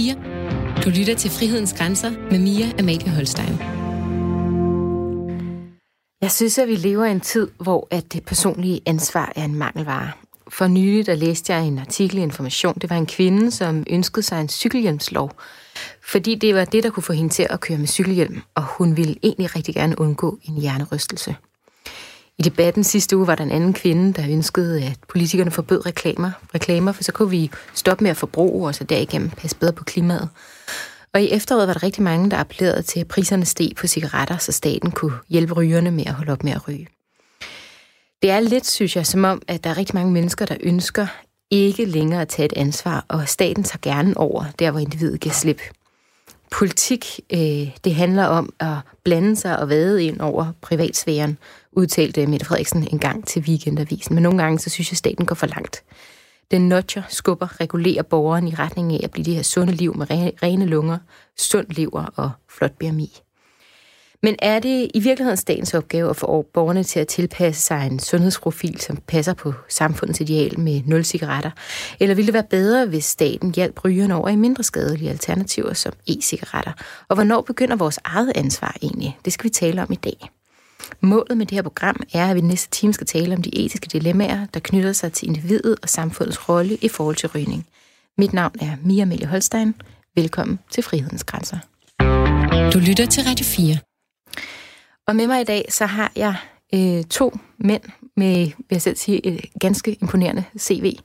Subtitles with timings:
[0.00, 0.14] 4.
[0.84, 3.58] Du lytter til Frihedens Grænser med Mia Amalie Holstein.
[6.22, 9.54] Jeg synes, at vi lever i en tid, hvor at det personlige ansvar er en
[9.54, 10.10] mangelvare.
[10.48, 12.74] For nylig der læste jeg en artikel i Information.
[12.74, 15.30] Det var en kvinde, som ønskede sig en cykelhjelmslov,
[16.02, 18.96] fordi det var det, der kunne få hende til at køre med cykelhjelm, og hun
[18.96, 21.36] ville egentlig rigtig gerne undgå en hjernerystelse.
[22.40, 26.30] I debatten sidste uge var der en anden kvinde, der ønskede, at politikerne forbød reklamer,
[26.54, 29.84] reklamer for så kunne vi stoppe med at forbruge og så derigennem passe bedre på
[29.84, 30.28] klimaet.
[31.14, 34.38] Og i efteråret var der rigtig mange, der appellerede til, at priserne steg på cigaretter,
[34.38, 36.88] så staten kunne hjælpe rygerne med at holde op med at ryge.
[38.22, 41.06] Det er lidt, synes jeg, som om, at der er rigtig mange mennesker, der ønsker
[41.50, 45.34] ikke længere at tage et ansvar, og staten tager gerne over, der hvor individet giver
[45.34, 45.60] slip.
[46.50, 51.38] Politik, øh, det handler om at blande sig og vade ind over privatsfæren,
[51.72, 54.14] udtalte Mette Frederiksen en gang til Weekendavisen.
[54.14, 55.84] Men nogle gange, så synes jeg, at staten går for langt.
[56.50, 60.06] Den nudger, skubber, regulerer borgeren i retning af at blive det her sunde liv med
[60.42, 60.98] rene lunger,
[61.36, 63.20] sund lever og flot BMI.
[64.22, 67.98] Men er det i virkeligheden statens opgave at få borgerne til at tilpasse sig en
[67.98, 71.50] sundhedsprofil, som passer på samfundets ideal med nul cigaretter?
[72.00, 75.92] Eller ville det være bedre, hvis staten hjalp rygerne over i mindre skadelige alternativer som
[76.06, 76.72] e-cigaretter?
[77.08, 79.18] Og hvornår begynder vores eget ansvar egentlig?
[79.24, 80.30] Det skal vi tale om i dag.
[81.00, 83.86] Målet med det her program er, at vi næste time skal tale om de etiske
[83.86, 87.66] dilemmaer, der knytter sig til individet og samfundets rolle i forhold til rygning.
[88.18, 89.74] Mit navn er Mia Melie Holstein.
[90.16, 91.58] Velkommen til Frihedens Grænser.
[92.72, 93.76] Du lytter til Radio 4.
[95.06, 96.34] Og med mig i dag, så har jeg
[96.74, 97.82] øh, to mænd
[98.16, 100.96] med, vil jeg selv sige, et ganske imponerende CV.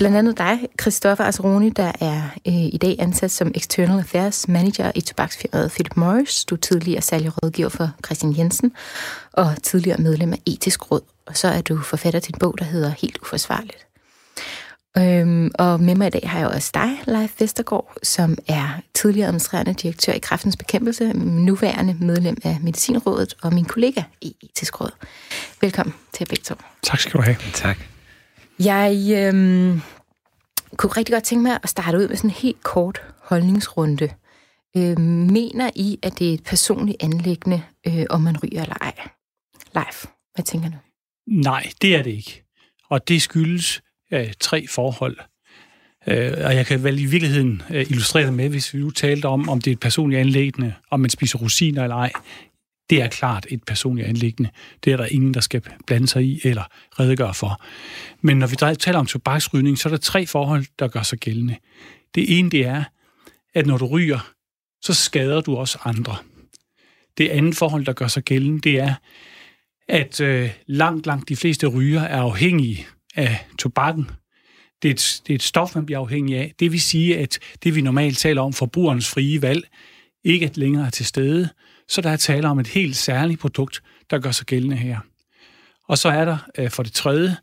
[0.00, 4.92] Blandt andet dig, Christoffer Asroni, der er øh, i dag ansat som External Affairs Manager
[4.94, 6.44] i tobaksfirmaet Philip Morris.
[6.44, 8.72] Du er tidligere særlig rådgiver for Christian Jensen
[9.32, 11.00] og tidligere medlem af Etisk Råd.
[11.26, 13.86] Og så er du forfatter til en bog, der hedder Helt Uforsvarligt.
[14.98, 19.26] Øhm, og med mig i dag har jeg også dig, Leif Vestergaard, som er tidligere
[19.26, 24.90] administrerende direktør i Kræftens Bekæmpelse, nuværende medlem af Medicinrådet og min kollega i Etisk Råd.
[25.60, 26.54] Velkommen til begge to.
[26.82, 27.36] Tak skal du have.
[27.54, 27.78] Tak.
[28.64, 29.82] Jeg øhm,
[30.76, 34.08] kunne rigtig godt tænke mig at starte ud med sådan en helt kort holdningsrunde.
[34.76, 38.94] Øh, mener I, at det er et personligt anlæggende, øh, om man ryger eller ej?
[39.74, 40.04] Leif,
[40.34, 40.76] hvad tænker du?
[41.26, 42.44] Nej, det er det ikke.
[42.90, 43.82] Og det skyldes
[44.12, 45.16] øh, tre forhold.
[46.06, 49.26] Øh, og jeg kan vel i virkeligheden øh, illustrere det med, hvis vi nu talte
[49.26, 52.12] om, om det er et personligt anlæggende, om man spiser rosiner eller ej.
[52.90, 54.50] Det er klart et personligt anlæggende.
[54.84, 56.64] Det er der ingen, der skal blande sig i eller
[57.00, 57.62] redegøre for.
[58.20, 61.56] Men når vi taler om tobaksrygning, så er der tre forhold, der gør sig gældende.
[62.14, 62.84] Det ene, det er,
[63.54, 64.32] at når du ryger,
[64.82, 66.16] så skader du også andre.
[67.18, 68.94] Det andet forhold, der gør sig gældende, det er,
[69.88, 74.10] at øh, langt, langt de fleste ryger er afhængige af tobakken.
[74.82, 76.54] Det er, et, det er et stof, man bliver afhængig af.
[76.60, 79.68] Det vil sige, at det vi normalt taler om, forbrugerens frie valg,
[80.24, 81.48] ikke er længere til stede.
[81.90, 84.98] Så der er tale om et helt særligt produkt, der gør sig gældende her.
[85.88, 87.36] Og så er der øh, for det tredje,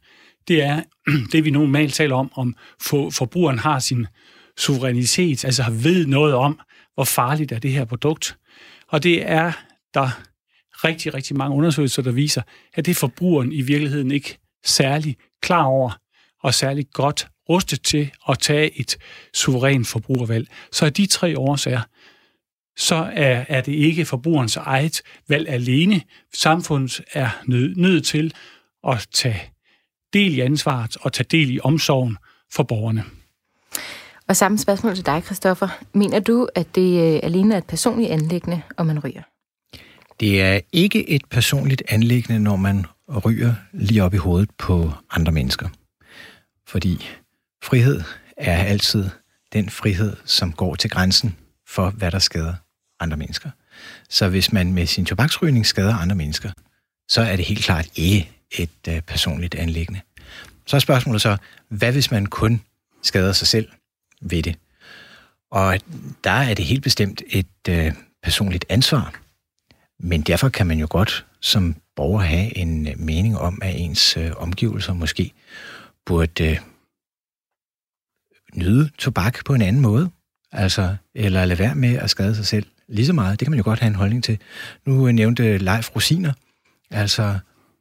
[0.48, 0.82] det er
[1.32, 4.08] det, vi normalt taler om, om for, forbrugeren har sin
[4.58, 6.60] suverænitet, altså har ved noget om,
[6.94, 8.38] hvor farligt er det her produkt.
[8.88, 9.52] Og det er
[9.94, 10.10] der
[10.84, 12.42] rigtig, rigtig mange undersøgelser, der viser,
[12.74, 15.92] at det er forbrugeren i virkeligheden ikke særlig klar over
[16.44, 18.98] og særlig godt rustet til at tage et
[19.34, 20.48] suverænt forbrugervalg.
[20.72, 21.82] Så af de tre årsager,
[22.78, 26.02] så er, er det ikke forbrugerens eget valg alene.
[26.34, 28.34] Samfundet er nødt nød til
[28.88, 29.42] at tage
[30.14, 32.18] del i ansvaret og tage del i omsorgen
[32.54, 33.04] for borgerne.
[34.28, 35.68] Og samme spørgsmål til dig, Christoffer.
[35.94, 39.22] Mener du, at det øh, alene er et personligt anlæggende, om man ryger?
[40.20, 42.86] Det er ikke et personligt anlæggende, når man
[43.26, 45.70] ryger lige op i hovedet på andre mennesker.
[46.68, 47.06] Fordi
[47.64, 48.02] frihed
[48.38, 49.10] er altid
[49.54, 51.36] den frihed, som går til grænsen
[51.68, 52.54] for, hvad der skader
[53.00, 53.50] andre mennesker.
[54.10, 56.52] Så hvis man med sin tobaksrygning skader andre mennesker,
[57.10, 60.02] så er det helt klart ikke et øh, personligt anlæggende.
[60.66, 61.38] Så er spørgsmålet så,
[61.70, 62.62] hvad hvis man kun
[63.04, 63.70] skader sig selv
[64.22, 64.58] ved det?
[65.52, 65.80] Og
[66.24, 67.94] der er det helt bestemt et øh,
[68.24, 69.20] personligt ansvar.
[70.00, 74.18] Men derfor kan man jo godt som borger have en øh, mening om, at ens
[74.18, 75.32] øh, omgivelser måske
[76.06, 76.58] burde øh,
[78.54, 80.10] nyde tobak på en anden måde.
[80.52, 83.40] Altså, eller lade være med at skade sig selv lige så meget.
[83.40, 84.38] Det kan man jo godt have en holdning til.
[84.86, 86.34] Nu nævnte Leif rosiner.
[86.92, 87.40] Altså,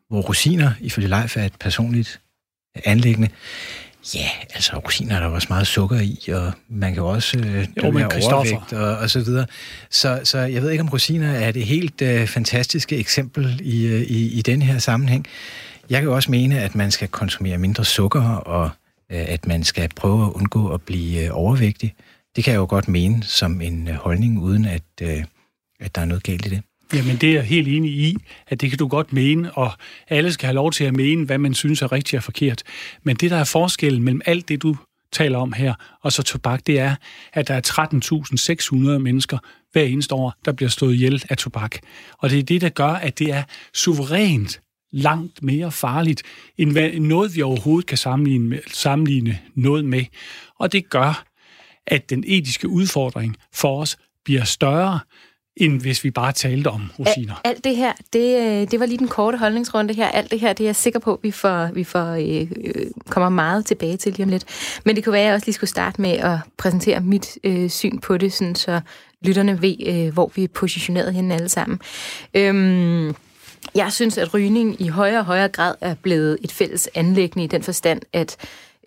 [0.08, 2.20] hvor rosiner ifølge Leif er et personligt
[2.84, 3.28] anlæggende.
[4.14, 7.90] Ja, altså rosiner er der også meget sukker i, og man kan også øh, jo,
[7.90, 9.46] men overvægt og, og så videre.
[9.90, 14.00] Så, så jeg ved ikke, om rosiner er det helt øh, fantastiske eksempel i, øh,
[14.00, 15.26] i, i den her sammenhæng.
[15.90, 18.70] Jeg kan jo også mene, at man skal konsumere mindre sukker, og
[19.12, 21.94] øh, at man skal prøve at undgå at blive øh, overvægtig.
[22.36, 25.24] Det kan jeg jo godt mene som en øh, holdning, uden at, øh,
[25.80, 26.62] at der er noget galt i det.
[26.94, 28.16] Jamen, det er jeg helt enig i,
[28.46, 29.72] at det kan du godt mene, og
[30.08, 32.62] alle skal have lov til at mene, hvad man synes er rigtigt og forkert.
[33.02, 34.76] Men det, der er forskellen mellem alt det, du
[35.12, 36.94] taler om her, og så tobak, det er,
[37.32, 37.60] at der er
[38.94, 39.38] 13.600 mennesker
[39.72, 41.76] hver eneste år, der bliver stået ihjel af tobak.
[42.18, 43.42] Og det er det, der gør, at det er
[43.74, 44.60] suverænt
[44.92, 46.22] langt mere farligt,
[46.58, 50.04] end noget, vi overhovedet kan sammenligne, sammenligne noget med.
[50.58, 51.25] Og det gør,
[51.86, 55.00] at den etiske udfordring for os bliver større,
[55.56, 57.40] end hvis vi bare talte om rosiner.
[57.44, 60.08] Alt det her, det, øh, det var lige den korte holdningsrunde her.
[60.08, 63.28] Alt det her, det er jeg sikker på, vi får, vi får øh, øh, kommer
[63.28, 64.44] meget tilbage til lige om lidt.
[64.84, 67.70] Men det kunne være, at jeg også lige skulle starte med at præsentere mit øh,
[67.70, 68.80] syn på det, sådan så
[69.22, 71.80] lytterne ved, øh, hvor vi er positioneret henne alle sammen.
[72.34, 73.14] Øhm,
[73.74, 77.46] jeg synes, at rygning i højere og højere grad er blevet et fælles anlæggende i
[77.46, 78.36] den forstand, at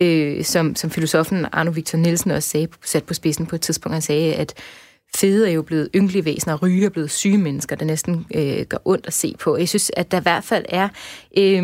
[0.01, 3.94] øh, som, som filosofen Arno Victor Nielsen også sagde, sat på spidsen på et tidspunkt,
[3.94, 4.54] han sagde, at
[5.16, 8.66] fede er jo blevet ynkelige væsener, og ryge er blevet syge mennesker, der næsten øh,
[8.66, 9.57] gør ondt at se på.
[9.57, 10.90] Jeg synes, at der i hvert fald er
[11.38, 11.63] øh,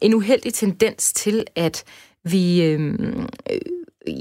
[0.00, 1.84] en uheldig tendens til, at
[2.24, 2.98] vi, øh,
[3.50, 3.60] øh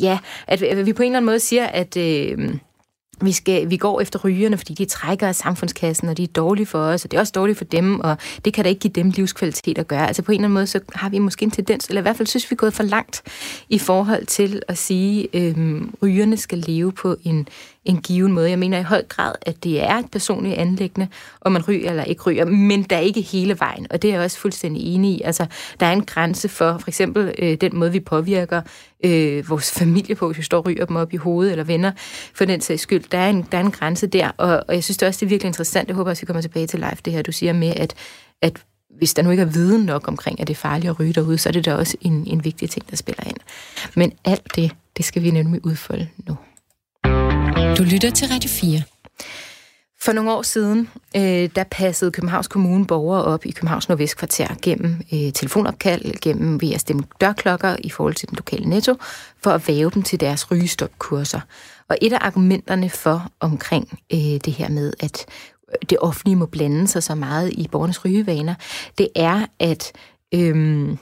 [0.02, 1.98] ja, at, at vi på en eller anden måde siger, at...
[1.98, 2.50] Øh,
[3.22, 6.66] vi, skal, vi går efter rygerne, fordi de trækker af samfundskassen, og de er dårlige
[6.66, 8.94] for os, og det er også dårligt for dem, og det kan da ikke give
[8.94, 10.08] dem livskvalitet at gøre.
[10.08, 12.18] Altså på en eller anden måde, så har vi måske en tendens, eller i hvert
[12.18, 13.22] fald synes vi er gået for langt
[13.70, 17.48] i forhold til at sige, at øhm, rygerne skal leve på en,
[17.86, 18.50] en given måde.
[18.50, 21.08] Jeg mener i høj grad, at det er et personligt anlæggende,
[21.42, 24.14] om man ryger eller ikke ryger, men der er ikke hele vejen, og det er
[24.14, 25.22] jeg også fuldstændig enig i.
[25.22, 25.46] Altså,
[25.80, 28.62] der er en grænse for for eksempel øh, den måde, vi påvirker
[29.06, 31.92] øh, vores familie på, hvis vi står og ryger dem op i hovedet, eller venner,
[32.34, 33.04] for den sags skyld.
[33.12, 35.26] Der er en, der er en grænse der, og, og jeg synes det også, det
[35.26, 35.88] er virkelig interessant.
[35.88, 37.94] Jeg håber også, vi kommer tilbage til live, det her, du siger med, at,
[38.42, 38.64] at
[38.98, 41.38] hvis der nu ikke er viden nok omkring, at det er farligt at ryge derude,
[41.38, 43.38] så er det da også en, en vigtig ting, der spiller ind.
[43.96, 46.38] Men alt det, det skal vi nemlig udfolde nu.
[47.80, 48.82] Du lytter til Radio 4.
[50.02, 55.02] For nogle år siden, øh, der passede Københavns Kommune borgere op i Københavns Nordvestkvarter gennem
[55.14, 58.96] øh, telefonopkald, gennem ved at stemme dørklokker i forhold til den lokale netto,
[59.44, 61.42] for at væve dem til deres rygestopkurser.
[61.90, 65.26] Og et af argumenterne for omkring øh, det her med, at
[65.70, 68.56] øh, det offentlige må blande sig så meget i borgernes rygevaner,
[68.98, 69.92] det er, at
[70.34, 70.98] øh,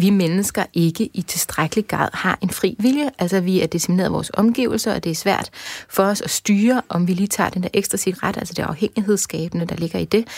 [0.00, 3.10] vi mennesker ikke i tilstrækkelig grad har en fri vilje.
[3.18, 5.50] Altså, vi er disciplineret af vores omgivelser, og det er svært
[5.88, 9.66] for os at styre, om vi lige tager den der ekstra cigaret, altså det afhængighedsskabende,
[9.66, 10.28] der ligger i det.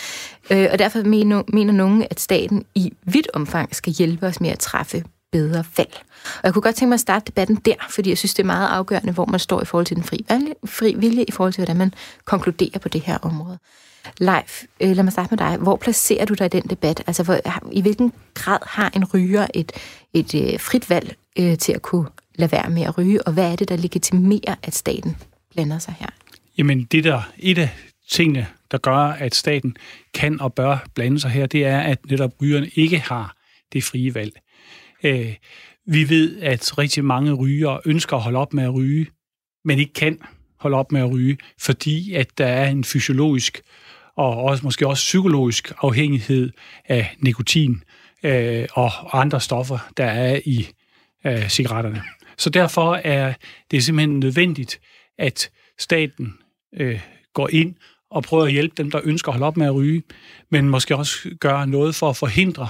[0.49, 4.49] Øh, og derfor mener, mener nogen, at staten i vidt omfang skal hjælpe os med
[4.49, 5.93] at træffe bedre valg.
[6.35, 8.47] Og jeg kunne godt tænke mig at starte debatten der, fordi jeg synes, det er
[8.47, 10.25] meget afgørende, hvor man står i forhold til den fri,
[10.65, 11.93] fri vilje, i forhold til, hvordan man
[12.25, 13.57] konkluderer på det her område.
[14.17, 15.57] Leif, øh, lad mig starte med dig.
[15.57, 17.03] Hvor placerer du dig i den debat?
[17.07, 17.37] Altså, hvor,
[17.71, 19.71] i hvilken grad har en ryger et,
[20.13, 23.51] et øh, frit valg øh, til at kunne lade være med at ryge, og hvad
[23.51, 25.17] er det, der legitimerer, at staten
[25.51, 26.07] blander sig her?
[26.57, 27.69] Jamen, det der, et af
[28.11, 29.77] tingene, der gør, at staten
[30.13, 33.35] kan og bør blande sig her, det er, at netop rygerne ikke har
[33.73, 34.33] det frie valg.
[35.03, 35.35] Øh,
[35.85, 39.07] vi ved, at rigtig mange rygere ønsker at holde op med at ryge,
[39.65, 40.19] men ikke kan
[40.59, 43.61] holde op med at ryge, fordi at der er en fysiologisk
[44.17, 46.51] og også, måske også psykologisk afhængighed
[46.85, 47.83] af nikotin
[48.23, 50.67] øh, og andre stoffer, der er i
[51.25, 52.03] øh, cigaretterne.
[52.37, 53.33] Så derfor er
[53.71, 54.79] det simpelthen nødvendigt,
[55.17, 55.49] at
[55.79, 56.33] staten
[56.73, 56.99] øh,
[57.33, 57.75] går ind
[58.11, 60.03] og prøver at hjælpe dem, der ønsker at holde op med at ryge,
[60.49, 62.67] men måske også gøre noget for at forhindre,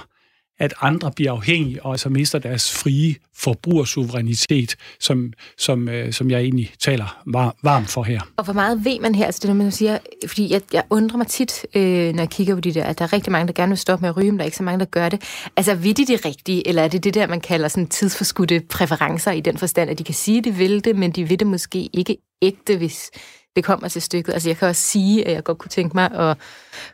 [0.59, 6.41] at andre bliver afhængige og altså mister deres frie forbrugersuverænitet, som, som, øh, som jeg
[6.41, 8.21] egentlig taler var, varmt for her.
[8.37, 9.25] Og hvor meget ved man her?
[9.25, 12.55] Altså det, når man siger, fordi jeg, jeg undrer mig tit, øh, når jeg kigger
[12.55, 14.31] på de der, at der er rigtig mange, der gerne vil stoppe med at ryge,
[14.31, 15.21] men der er ikke så mange, der gør det.
[15.57, 19.31] Altså vil de det rigtige, eller er det det der, man kalder sådan tidsforskudte præferencer
[19.31, 21.47] i den forstand, at de kan sige, at de vil det, men de vil det
[21.47, 23.11] måske ikke ægte, hvis
[23.55, 24.33] det kommer til stykket.
[24.33, 26.37] Altså jeg kan også sige, at jeg godt kunne tænke mig at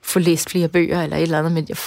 [0.04, 1.78] få læst flere bøger eller et eller andet, men jeg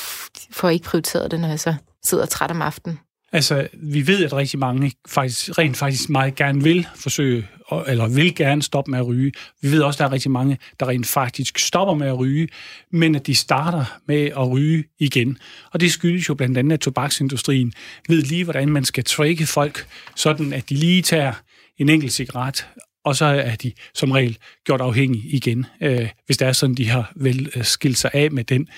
[0.51, 1.75] får ikke prioriteret det, når jeg så
[2.05, 2.99] sidder træt om aftenen.
[3.33, 7.49] Altså, vi ved, at rigtig mange faktisk, rent faktisk meget gerne vil forsøge,
[7.87, 9.33] eller vil gerne stoppe med at ryge.
[9.63, 12.49] Vi ved også, at der er rigtig mange, der rent faktisk stopper med at ryge,
[12.93, 15.39] men at de starter med at ryge igen.
[15.73, 17.73] Og det skyldes jo blandt andet, at tobaksindustrien
[18.09, 19.87] ved lige, hvordan man skal trække folk,
[20.17, 21.33] sådan at de lige tager
[21.79, 22.67] en enkelt cigaret,
[23.05, 26.89] og så er de som regel gjort afhængige igen, øh, hvis det er sådan, de
[26.89, 28.69] har vel øh, skilt sig af med den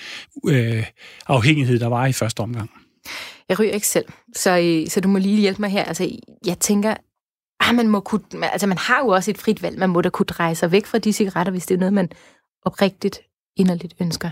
[0.47, 0.85] øh,
[1.27, 2.71] afhængighed, der var i første omgang.
[3.49, 5.83] Jeg ryger ikke selv, så, øh, så du må lige hjælpe mig her.
[5.83, 6.95] Altså, jeg tænker,
[7.59, 9.79] ah, man, må kunne, altså, man har jo også et frit valg.
[9.79, 12.09] Man må da kunne dreje sig væk fra de cigaretter, hvis det er noget, man
[12.65, 13.19] oprigtigt
[13.57, 14.29] inderligt ønsker.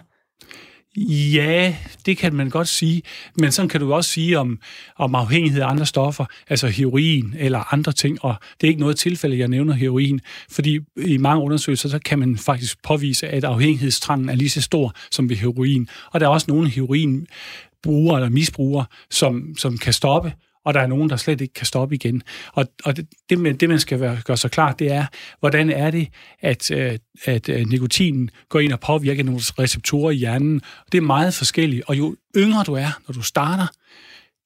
[0.97, 3.01] Ja, det kan man godt sige.
[3.37, 4.59] Men sådan kan du også sige om,
[4.97, 8.25] om afhængighed af andre stoffer, altså heroin eller andre ting.
[8.25, 12.19] Og det er ikke noget tilfælde, jeg nævner heroin, fordi i mange undersøgelser, så kan
[12.19, 15.87] man faktisk påvise, at afhængighedstrangen er lige så stor som ved heroin.
[16.11, 20.33] Og der er også nogle heroinbrugere eller misbrugere, som, som kan stoppe,
[20.65, 22.23] og der er nogen, der slet ikke kan stoppe igen.
[22.53, 25.05] Og, og det, det, det, man skal være, gøre så klart, det er,
[25.39, 26.07] hvordan er det,
[26.39, 30.61] at, øh, at øh, nikotinen går ind og påvirker nogle receptorer i hjernen.
[30.91, 33.67] Det er meget forskelligt, og jo yngre du er, når du starter,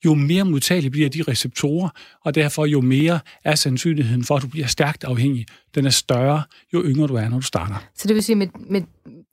[0.05, 1.89] jo mere modtagelige bliver de receptorer,
[2.25, 5.45] og derfor jo mere er sandsynligheden for, at du bliver stærkt afhængig.
[5.75, 6.43] Den er større,
[6.73, 7.75] jo yngre du er, når du starter.
[7.95, 8.81] Så det vil sige, med, med,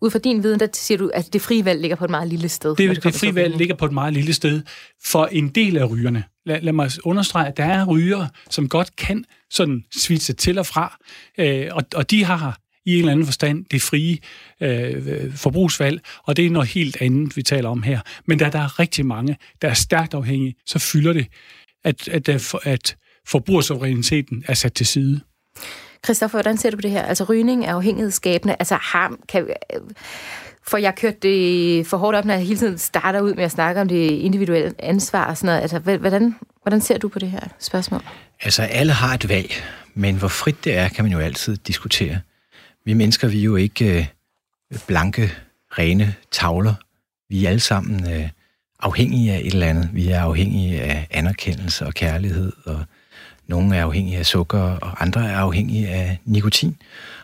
[0.02, 2.28] ud fra din viden, der siger du, at det frie valg ligger på et meget
[2.28, 2.76] lille sted?
[2.76, 4.62] Det, det, det frie valg ligger på et meget lille sted
[5.04, 6.24] for en del af rygerne.
[6.46, 10.66] Lad, lad mig understrege, at der er rygere, som godt kan sådan svitse til og
[10.66, 10.98] fra,
[11.38, 14.18] øh, og, og de har i en eller anden forstand det frie
[14.60, 18.00] øh, forbrugsvalg, og det er noget helt andet, vi taler om her.
[18.26, 21.26] Men da der er rigtig mange, der er stærkt afhængige, så fylder det,
[21.84, 22.96] at, at, at
[23.28, 25.20] forbrugersuveræniteten er sat til side.
[26.04, 27.02] Christoffer, hvordan ser du på det her?
[27.02, 28.56] Altså rygning er afhængighedsskabende.
[28.58, 29.46] Altså ham kan,
[30.66, 33.50] for jeg kørte det for hårdt op, når jeg hele tiden starter ud med at
[33.50, 35.60] snakke om det individuelle ansvar og sådan noget.
[35.60, 38.00] Altså, hvordan, hvordan ser du på det her spørgsmål?
[38.40, 39.52] Altså, alle har et valg,
[39.94, 42.20] men hvor frit det er, kan man jo altid diskutere.
[42.84, 43.98] Vi mennesker, vi er jo ikke
[44.72, 45.32] øh, blanke,
[45.78, 46.74] rene tavler.
[47.28, 48.28] Vi er alle sammen øh,
[48.80, 49.90] afhængige af et eller andet.
[49.92, 52.84] Vi er afhængige af anerkendelse og kærlighed, og
[53.52, 56.76] nogle er afhængige af sukker, og andre er afhængige af nikotin.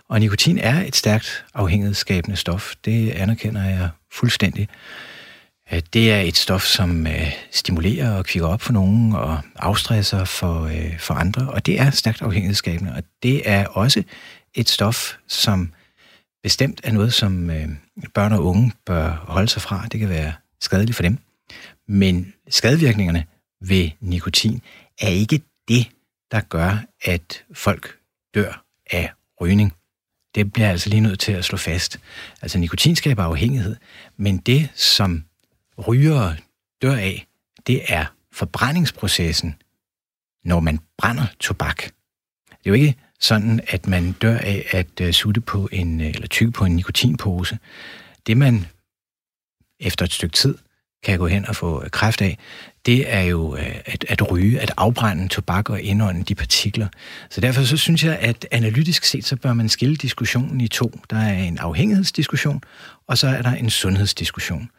[0.09, 2.75] Og nikotin er et stærkt afhængighedsskabende stof.
[2.85, 4.69] Det anerkender jeg fuldstændig.
[5.73, 10.25] Øh, det er et stof, som øh, stimulerer og kvikker op for nogen og afstresser
[10.25, 12.93] for, øh, for andre, og det er stærkt afhængighedsskabende.
[12.97, 14.03] Og det er også
[14.55, 15.73] et stof, som
[16.43, 17.51] bestemt er noget, som
[18.15, 19.87] børn og unge bør holde sig fra.
[19.93, 21.19] Det kan være skadeligt for dem.
[21.89, 23.25] Men skadevirkningerne
[23.61, 24.63] ved nikotin
[25.01, 25.87] er ikke det,
[26.31, 27.99] der gør, at folk
[28.35, 29.73] dør af rygning.
[30.35, 32.01] Det bliver altså lige nødt til at slå fast.
[32.43, 33.77] Altså nikotin skaber afhængighed,
[34.17, 35.25] men det, som
[35.89, 36.37] rygere
[36.83, 37.27] dør af,
[37.67, 39.55] det er forbrændingsprocessen,
[40.45, 41.83] når man brænder tobak.
[42.49, 46.07] Det er jo ikke sådan, at man dør af at øh, sutte på en, øh,
[46.07, 47.59] eller tykke på en nikotinpose.
[48.27, 48.67] Det man
[49.81, 50.59] efter et stykke tid
[51.03, 52.39] kan gå hen og få øh, kræft af,
[52.87, 56.89] det er jo øh, at, at ryge, at afbrænde tobak og indånde de partikler.
[57.31, 61.01] Så derfor så synes jeg, at analytisk set, så bør man skille diskussionen i to.
[61.11, 62.63] Der er en afhængighedsdiskussion,
[63.07, 64.71] og så er der en sundhedsdiskussion.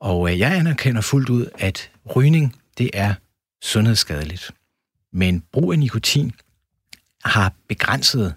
[0.00, 3.14] Og øh, jeg anerkender fuldt ud, at rygning, det er
[3.62, 4.50] sundhedsskadeligt.
[5.12, 6.32] Men brug af nikotin
[7.24, 8.34] har begrænset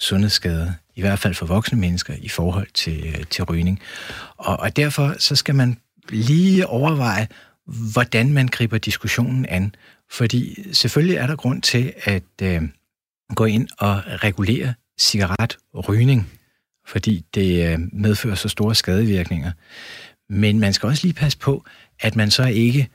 [0.00, 3.80] sundhedsskader, i hvert fald for voksne mennesker, i forhold til, til rygning.
[4.36, 5.78] Og, og derfor så skal man
[6.10, 7.28] lige overveje,
[7.92, 9.74] hvordan man griber diskussionen an.
[10.10, 12.62] Fordi selvfølgelig er der grund til at øh,
[13.34, 16.32] gå ind og regulere cigaretrygning,
[16.86, 19.52] fordi det øh, medfører så store skadevirkninger.
[20.30, 21.64] Men man skal også lige passe på,
[22.00, 22.88] at man så ikke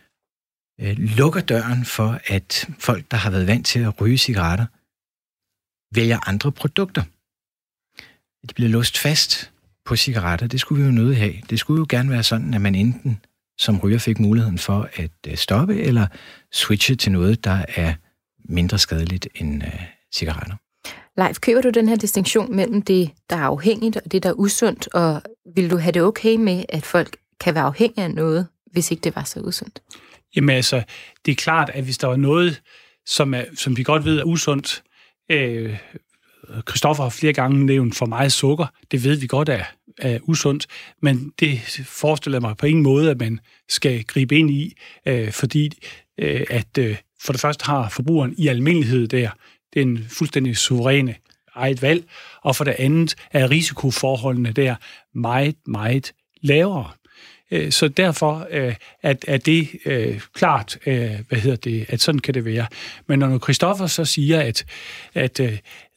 [0.81, 4.65] øh, lukker døren for, at folk, der har været vant til at ryge cigaretter,
[5.95, 7.03] vælger andre produkter.
[8.47, 9.52] De bliver låst fast
[9.85, 10.47] på cigaretter.
[10.47, 11.33] Det skulle vi jo nødt have.
[11.49, 13.19] Det skulle jo gerne være sådan, at man enten
[13.57, 16.07] som ryger fik muligheden for at øh, stoppe eller
[16.51, 17.93] switche til noget, der er
[18.49, 19.81] mindre skadeligt end øh,
[20.15, 20.55] cigaretter.
[21.17, 24.33] Leif, køber du den her distinktion mellem det, der er afhængigt, og det, der er
[24.33, 25.21] usundt, og
[25.55, 29.01] vil du have det okay med, at folk kan være afhængige af noget, hvis ikke
[29.01, 29.81] det var så usundt?
[30.35, 30.83] Jamen altså,
[31.25, 32.61] det er klart, at hvis der var noget,
[33.05, 34.83] som, er, som vi godt ved er usundt,
[35.31, 35.77] øh,
[36.69, 38.65] Christoffer har flere gange nævnt for meget sukker.
[38.91, 39.63] Det ved vi godt er,
[39.97, 40.67] er usundt,
[41.01, 44.73] men det forestiller mig på ingen måde, at man skal gribe ind i,
[45.05, 45.71] øh, fordi
[46.19, 49.29] øh, at øh, for det første har forbrugeren i almindelighed der
[49.73, 51.15] den fuldstændig suveræne
[51.55, 52.03] eget valg,
[52.41, 54.75] og for det andet er risikoforholdene der
[55.13, 56.91] meget, meget lavere.
[57.53, 62.33] Øh, så derfor øh, at, er det øh, klart, hvad hedder det, at sådan kan
[62.33, 62.67] det være.
[63.07, 64.65] Men når Christoffer så siger, at,
[65.13, 65.37] at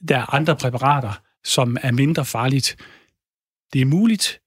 [0.08, 2.76] der er andre præparater, som er mindre farligt,
[3.72, 4.40] det er muligt.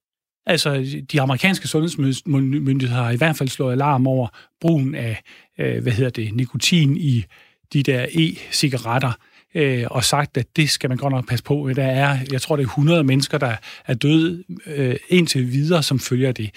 [0.46, 4.28] Altså, de amerikanske sundhedsmyndigheder har i hvert fald slået alarm over
[4.60, 5.22] brugen af,
[5.56, 7.24] hvad hedder det, nikotin i
[7.72, 9.12] de der e-cigaretter,
[9.54, 11.70] øh, og sagt, at det skal man godt nok passe på.
[11.76, 16.00] Der er, jeg tror, det er 100 mennesker, der er døde øh, indtil videre, som
[16.00, 16.50] følger det.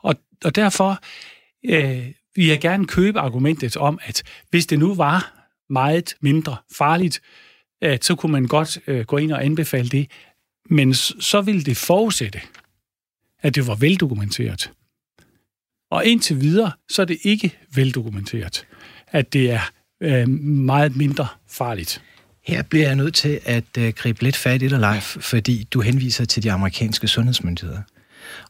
[0.00, 0.14] Og,
[0.44, 0.98] og derfor
[1.64, 7.20] øh, vil jeg gerne købe argumentet om, at hvis det nu var meget mindre farligt,
[7.82, 10.10] at så kunne man godt øh, gå ind og anbefale det,
[10.70, 12.40] men så ville det forudsætte,
[13.42, 14.72] at det var veldokumenteret.
[15.90, 18.66] Og indtil videre, så er det ikke veldokumenteret,
[19.06, 19.60] at det er
[20.00, 22.02] øh, meget mindre farligt.
[22.44, 25.80] Her bliver jeg nødt til at øh, gribe lidt fat i dig, Leif, fordi du
[25.80, 27.82] henviser til de amerikanske sundhedsmyndigheder.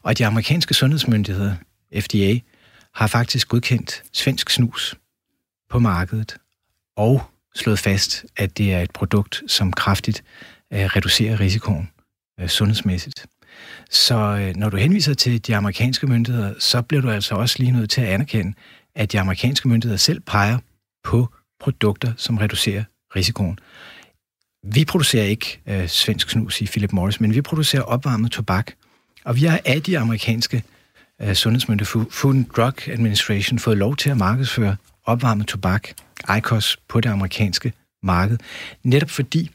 [0.01, 1.55] Og de amerikanske sundhedsmyndigheder,
[1.99, 2.39] FDA,
[2.93, 4.95] har faktisk godkendt svensk snus
[5.69, 6.37] på markedet
[6.95, 7.23] og
[7.55, 10.23] slået fast, at det er et produkt, som kraftigt
[10.73, 11.89] øh, reducerer risikoen
[12.39, 13.25] øh, sundhedsmæssigt.
[13.89, 17.71] Så øh, når du henviser til de amerikanske myndigheder, så bliver du altså også lige
[17.71, 18.53] nødt til at anerkende,
[18.95, 20.57] at de amerikanske myndigheder selv peger
[21.03, 22.83] på produkter, som reducerer
[23.15, 23.59] risikoen.
[24.63, 28.71] Vi producerer ikke øh, svensk snus i Philip Morris, men vi producerer opvarmet tobak.
[29.25, 30.63] Og vi har af de amerikanske
[31.21, 34.75] øh, sundhedsmyndigheder, Food and Drug Administration, fået lov til at markedsføre
[35.05, 35.87] opvarmet tobak,
[36.37, 38.37] ICOS, på det amerikanske marked.
[38.83, 39.51] Netop fordi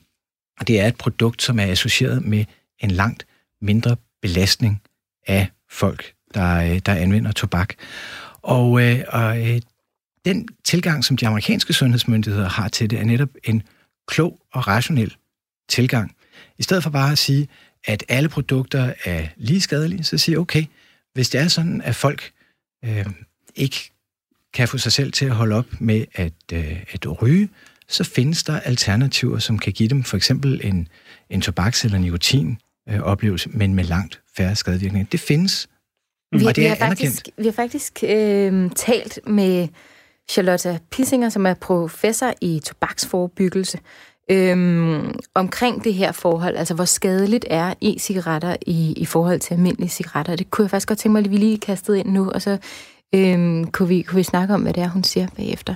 [0.67, 2.45] det er et produkt, som er associeret med
[2.79, 3.27] en langt
[3.63, 4.83] mindre belastning
[5.27, 7.75] af folk, der, øh, der anvender tobak.
[8.43, 9.61] Og, øh, og øh,
[10.27, 13.63] den tilgang, som de amerikanske sundhedsmyndigheder har til det, er netop en
[14.09, 15.17] klog og rationel
[15.69, 16.17] tilgang.
[16.59, 17.49] I stedet for bare at sige,
[17.85, 20.65] at alle produkter er lige skadelige, så siger okay,
[21.15, 22.33] hvis det er sådan, at folk
[22.85, 23.07] øh,
[23.55, 23.91] ikke
[24.55, 27.49] kan få sig selv til at holde op med at, øh, at ryge,
[27.89, 30.89] så findes der alternativer, som kan give dem for eksempel en,
[31.31, 35.07] en tobaks- eller nikotin-oplevelse, men med langt færre skadevirkninger.
[35.13, 35.69] Det findes,
[36.33, 37.17] vi, og det vi er har anerkendt.
[37.17, 39.69] Faktisk, vi har faktisk øh, talt med
[40.31, 43.79] Charlotte Pissinger, som er professor i tobaksforebyggelse,
[44.31, 49.89] øhm, omkring det her forhold, altså hvor skadeligt er e-cigaretter i, i forhold til almindelige
[49.89, 50.37] cigaretter.
[50.37, 52.59] Det kunne jeg faktisk godt tænke mig, at vi lige kastede ind nu, og så
[53.15, 55.75] øhm, kunne, vi, kunne vi snakke om, hvad det er, hun siger bagefter.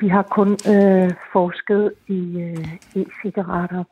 [0.00, 3.84] Vi har kun øh, forsket i øh, e-cigaretter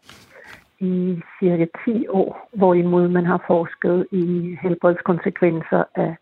[0.81, 6.17] i cirka 10 år, hvorimod man har forsket i helbredskonsekvenser af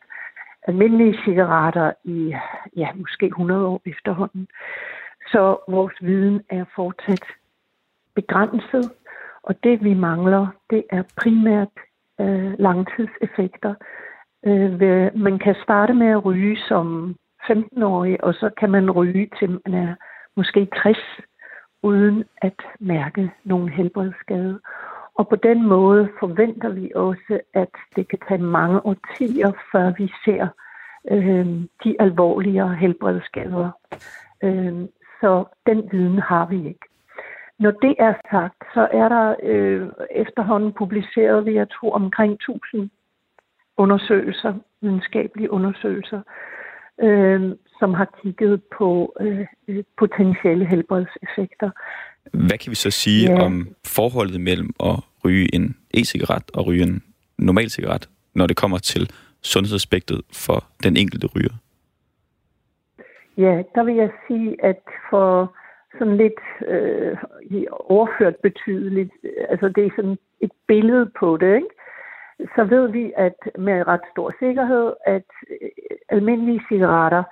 [0.65, 2.35] almindelige cigaretter i
[2.77, 4.49] ja, måske 100 år efterhånden.
[5.27, 7.25] Så vores viden er fortsat
[8.15, 8.93] begrænset,
[9.43, 11.75] og det vi mangler, det er primært
[12.21, 13.75] øh, langtidseffekter.
[14.47, 17.17] Øh, ved, man kan starte med at ryge som
[17.51, 19.95] 15-årig, og så kan man ryge til man er
[20.37, 20.99] måske 60,
[21.83, 24.61] uden at mærke nogen helbredsskade.
[25.15, 30.13] Og på den måde forventer vi også, at det kan tage mange årtier, før vi
[30.25, 30.49] ser
[31.11, 31.47] øh,
[31.85, 33.71] de alvorligere helbredsskader.
[34.45, 34.89] Øh,
[35.21, 36.87] så den viden har vi ikke.
[37.59, 42.91] Når det er sagt, så er der øh, efterhånden publiceret, vil jeg tro, omkring 1000
[43.77, 46.21] undersøgelser, videnskabelige undersøgelser,
[47.03, 51.71] øh, som har kigget på øh, øh potentielle helbredseffekter.
[52.33, 53.43] Hvad kan vi så sige ja.
[53.43, 57.03] om forholdet mellem at ryge en e-cigaret og ryge en
[57.39, 59.11] normal cigaret, når det kommer til
[59.43, 61.55] sundhedsaspektet for den enkelte ryger?
[63.37, 65.57] Ja, der vil jeg sige, at for
[65.99, 67.17] sådan lidt øh,
[67.71, 69.13] overført betydeligt,
[69.49, 71.75] altså det er sådan et billede på det, ikke?
[72.39, 75.69] så ved vi, at med ret stor sikkerhed, at øh,
[76.09, 77.23] almindelige cigaretter,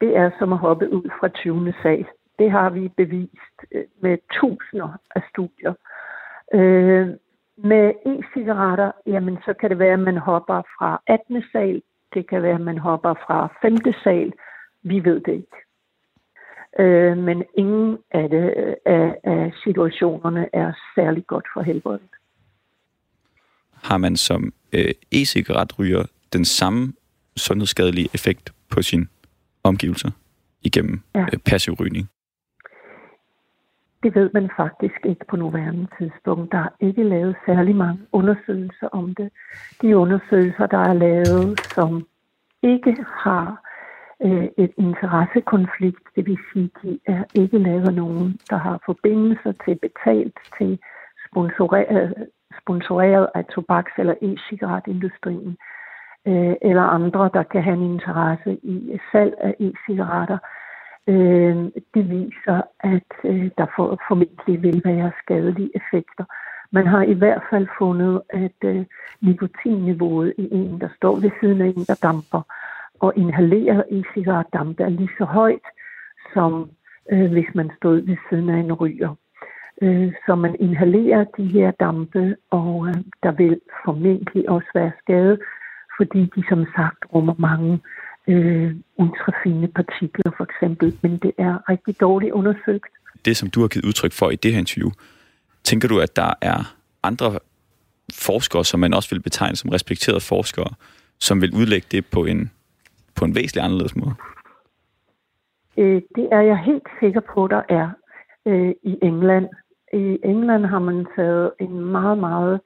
[0.00, 1.74] det er som at hoppe ud fra 20.
[1.82, 2.06] sal.
[2.40, 5.74] Det har vi bevist øh, med tusinder af studier.
[6.54, 7.08] Øh,
[7.56, 11.42] med e-cigaretter, jamen så kan det være, at man hopper fra 18.
[11.52, 11.82] sal,
[12.14, 13.76] det kan være, at man hopper fra 5.
[14.04, 14.32] sal,
[14.82, 15.56] vi ved det ikke.
[16.78, 22.10] Øh, men ingen af, det, af, af situationerne er særlig godt for helbredet.
[23.82, 26.92] Har man som øh, e-cigaretryger den samme
[27.36, 29.08] sundhedsskadelige effekt på sin
[29.62, 30.10] omgivelser
[30.62, 31.20] igennem ja.
[31.20, 32.10] øh, passiv rygning?
[34.02, 36.52] Det ved man faktisk ikke på nuværende tidspunkt.
[36.52, 39.30] Der er ikke lavet særlig mange undersøgelser om det.
[39.82, 42.06] De undersøgelser, der er lavet, som
[42.62, 43.62] ikke har
[44.22, 49.78] øh, et interessekonflikt, det vil sige, de er ikke lavet nogen, der har forbindelser til
[49.82, 50.78] betalt til
[51.28, 52.28] sponsoreret,
[52.62, 55.56] sponsoreret af tobaks- eller e-cigaretindustrien,
[56.26, 60.38] øh, eller andre, der kan have en interesse i salg af e-cigaretter
[61.06, 61.56] øh,
[61.94, 66.24] det viser, at øh, der for, formentlig vil være skadelige effekter.
[66.72, 68.84] Man har i hvert fald fundet, at øh,
[69.20, 72.42] nikotinniveauet i en, der står ved siden af en, der damper,
[73.00, 75.66] og inhalerer i cigaretdampe er lige så højt,
[76.34, 76.70] som
[77.12, 79.14] øh, hvis man stod ved siden af en ryger.
[79.82, 85.38] Øh, så man inhalerer de her dampe, og øh, der vil formentlig også være skade,
[85.96, 87.80] fordi de som sagt rummer mange
[88.28, 92.92] øh, ultrafine partikler for eksempel, men det er rigtig dårligt undersøgt.
[93.24, 94.90] Det, som du har givet udtryk for i det her interview,
[95.64, 97.38] tænker du, at der er andre
[98.14, 100.70] forskere, som man også vil betegne som respekterede forskere,
[101.18, 102.50] som vil udlægge det på en,
[103.16, 104.14] på en væsentlig anderledes måde?
[105.78, 107.90] Øh, det er jeg helt sikker på, der er
[108.46, 109.48] øh, i England.
[109.92, 112.60] I England har man taget en meget, meget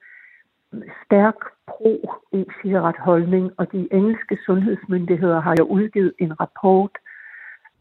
[1.05, 1.35] stærk
[1.67, 6.91] pro-e-cigaret holdning, og de engelske sundhedsmyndigheder har jo udgivet en rapport,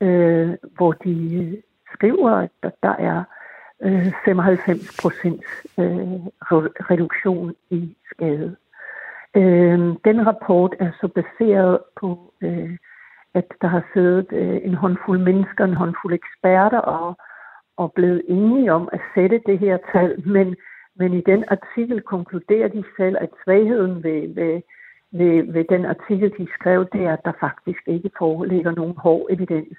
[0.00, 1.62] øh, hvor de
[1.94, 2.30] skriver,
[2.62, 3.24] at der er
[3.82, 5.44] øh, 95 procent
[5.78, 6.26] øh,
[6.90, 8.56] reduktion i skade.
[9.36, 12.76] Øh, den rapport er så baseret på, øh,
[13.34, 17.16] at der har siddet øh, en håndfuld mennesker, en håndfuld eksperter og,
[17.76, 20.56] og blevet enige om at sætte det her tal, men,
[20.96, 24.62] men i den artikel konkluderer de selv, at svagheden ved, ved,
[25.12, 29.26] ved, ved den artikel, de skrev, det er, at der faktisk ikke foreligger nogen hård
[29.30, 29.78] evidens.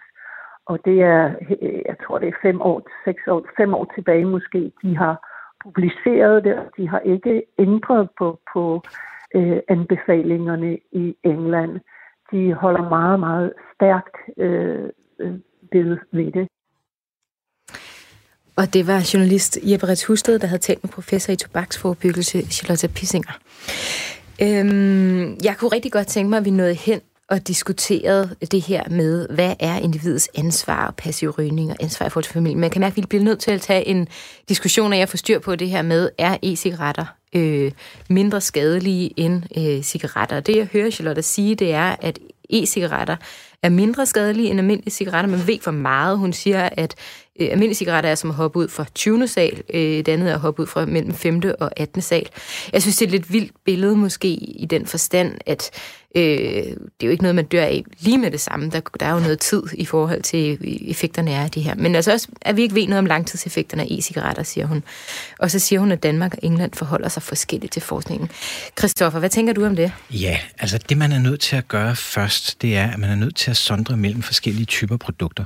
[0.65, 4.25] Og det er, øh, jeg tror det er fem år, seks år, fem år tilbage
[4.25, 5.15] måske, de har
[5.63, 8.81] publiceret det, og de har ikke ændret på, på
[9.35, 11.79] øh, anbefalingerne i England.
[12.31, 15.39] De holder meget, meget stærkt øh, øh
[15.71, 16.47] ved, ved det.
[18.55, 22.87] Og det var journalist Jeppe Rets Husted, der havde talt med professor i tobaksforebyggelse, Charlotte
[22.87, 23.39] Pissinger.
[24.41, 28.89] Øhm, jeg kunne rigtig godt tænke mig, at vi nåede hen og diskuterede det her
[28.89, 32.57] med, hvad er individets ansvar og passiv rygning og ansvar i forhold til familien.
[32.57, 34.07] Men jeg kan mærke, at vi bliver nødt til at tage en
[34.49, 37.71] diskussion af at får styr på det her med, er e-cigaretter øh,
[38.09, 40.39] mindre skadelige end øh, cigaretter?
[40.39, 43.15] Det jeg hører Charlotte sige, det er, at e-cigaretter
[43.63, 45.29] er mindre skadelige end almindelige cigaretter.
[45.29, 46.17] Man ved for meget.
[46.17, 46.95] Hun siger, at
[47.39, 49.27] øh, almindelige cigaretter er som at hoppe ud fra 20.
[49.27, 51.41] sal, øh, det andet er at hoppe ud fra mellem 5.
[51.59, 52.01] og 18.
[52.01, 52.29] sal.
[52.73, 55.71] Jeg synes, det er et lidt vildt billede måske i den forstand, at
[56.15, 58.69] øh, det er jo ikke noget, man dør af lige med det samme.
[58.69, 61.75] Der, der er jo noget tid i forhold til øh, effekterne af det her.
[61.75, 64.83] Men altså også, at vi ikke ved noget om langtidseffekterne af e-cigaretter, siger hun.
[65.39, 68.29] Og så siger hun, at Danmark og England forholder sig forskelligt til forskningen.
[68.79, 69.91] Christoffer, hvad tænker du om det?
[70.11, 73.15] Ja, altså det man er nødt til at gøre først, det er, at man er
[73.15, 75.43] nødt til at sondre mellem forskellige typer produkter.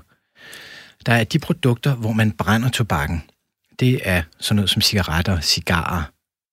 [1.06, 3.24] Der er de produkter, hvor man brænder tobakken.
[3.80, 6.04] Det er sådan noget som cigaretter, cigarer,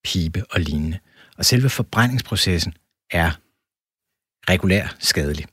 [0.03, 0.99] pibe og lignende.
[1.37, 2.73] Og selve forbrændingsprocessen
[3.11, 3.31] er
[4.49, 5.45] regulær skadelig.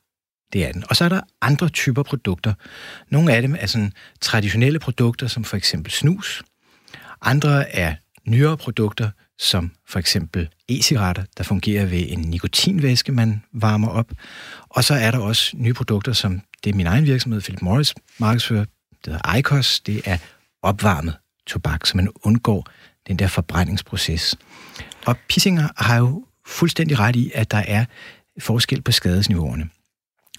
[0.53, 0.85] Det er den.
[0.89, 2.55] Og så er der andre typer produkter.
[3.09, 6.43] Nogle af dem er sådan traditionelle produkter, som for eksempel snus.
[7.23, 7.95] Andre er
[8.27, 14.13] nyere produkter, som for eksempel e-cigaretter, der fungerer ved en nikotinvæske, man varmer op.
[14.69, 17.95] Og så er der også nye produkter, som det er min egen virksomhed, Philip Morris
[18.19, 18.65] markedsfører,
[19.05, 20.19] det hedder ICOS, det er
[20.63, 22.67] opvarmet tobak, så man undgår
[23.09, 24.37] den der forbrændingsproces.
[25.07, 27.85] Og Pissinger har jo fuldstændig ret i, at der er
[28.41, 29.69] forskel på skadesniveauerne.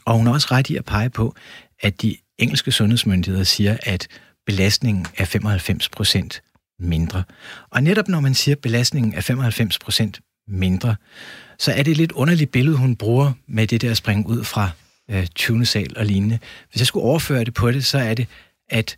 [0.06, 1.36] Og hun har også ret i at pege på,
[1.82, 4.08] at de engelske sundhedsmyndigheder siger, at
[4.46, 6.42] belastningen er 95 procent
[6.80, 7.24] mindre.
[7.70, 10.96] Og netop når man siger, at belastningen er 95 procent mindre,
[11.60, 14.44] så er det et lidt underligt billede, hun bruger med det der at springe ud
[14.44, 14.70] fra
[15.10, 15.66] øh, 20.
[15.66, 16.40] sal og lignende.
[16.70, 18.28] Hvis jeg skulle overføre det på det, så er det,
[18.70, 18.98] at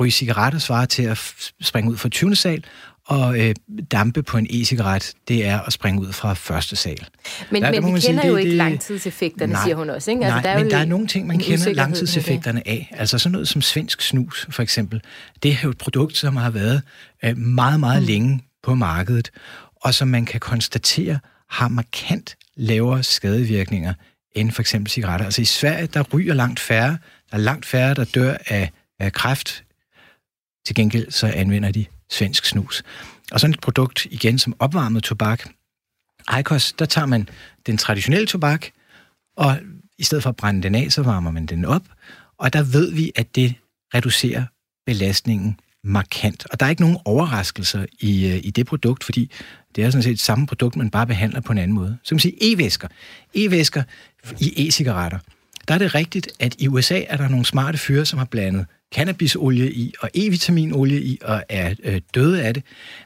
[0.00, 1.18] ryge cigaretter svarer til at
[1.60, 2.36] springe ud fra 20.
[2.36, 2.64] sal,
[3.08, 3.54] og øh,
[3.90, 7.06] dampe på en e-cigaret, det er at springe ud fra første sal.
[7.50, 10.10] Men, der, men der vi kender sige, jo det, ikke langtidseffekterne, nej, siger hun også.
[10.10, 10.24] Ikke?
[10.24, 12.90] Altså, nej, der er men der er nogle ting, man kender langtidseffekterne af.
[12.92, 15.02] Altså sådan noget som svensk snus, for eksempel.
[15.42, 16.82] Det er jo et produkt, som har været
[17.24, 18.06] øh, meget, meget mm.
[18.06, 19.30] længe på markedet,
[19.76, 21.18] og som man kan konstatere
[21.50, 23.94] har markant lavere skadevirkninger
[24.34, 25.24] end for eksempel cigaretter.
[25.24, 26.98] Altså i Sverige, der ryger langt færre.
[27.30, 29.64] Der er langt færre, der dør af, af kræft.
[30.66, 32.82] Til gengæld så anvender de svensk snus.
[33.32, 35.48] Og sådan et produkt, igen som opvarmet tobak,
[36.38, 37.28] ICOS, der tager man
[37.66, 38.66] den traditionelle tobak,
[39.36, 39.58] og
[39.98, 41.82] i stedet for at brænde den af, så varmer man den op,
[42.38, 43.54] og der ved vi, at det
[43.94, 44.44] reducerer
[44.86, 46.46] belastningen markant.
[46.50, 49.30] Og der er ikke nogen overraskelser i, øh, i det produkt, fordi
[49.76, 51.98] det er sådan set samme produkt, man bare behandler på en anden måde.
[52.02, 52.88] Så kan man sige e-væsker.
[53.34, 53.82] E-væsker
[54.40, 55.18] i e-cigaretter.
[55.68, 58.66] Der er det rigtigt, at i USA er der nogle smarte fyre, som har blandet
[58.94, 62.62] cannabisolie i og E-vitaminolie i og er øh, døde af det.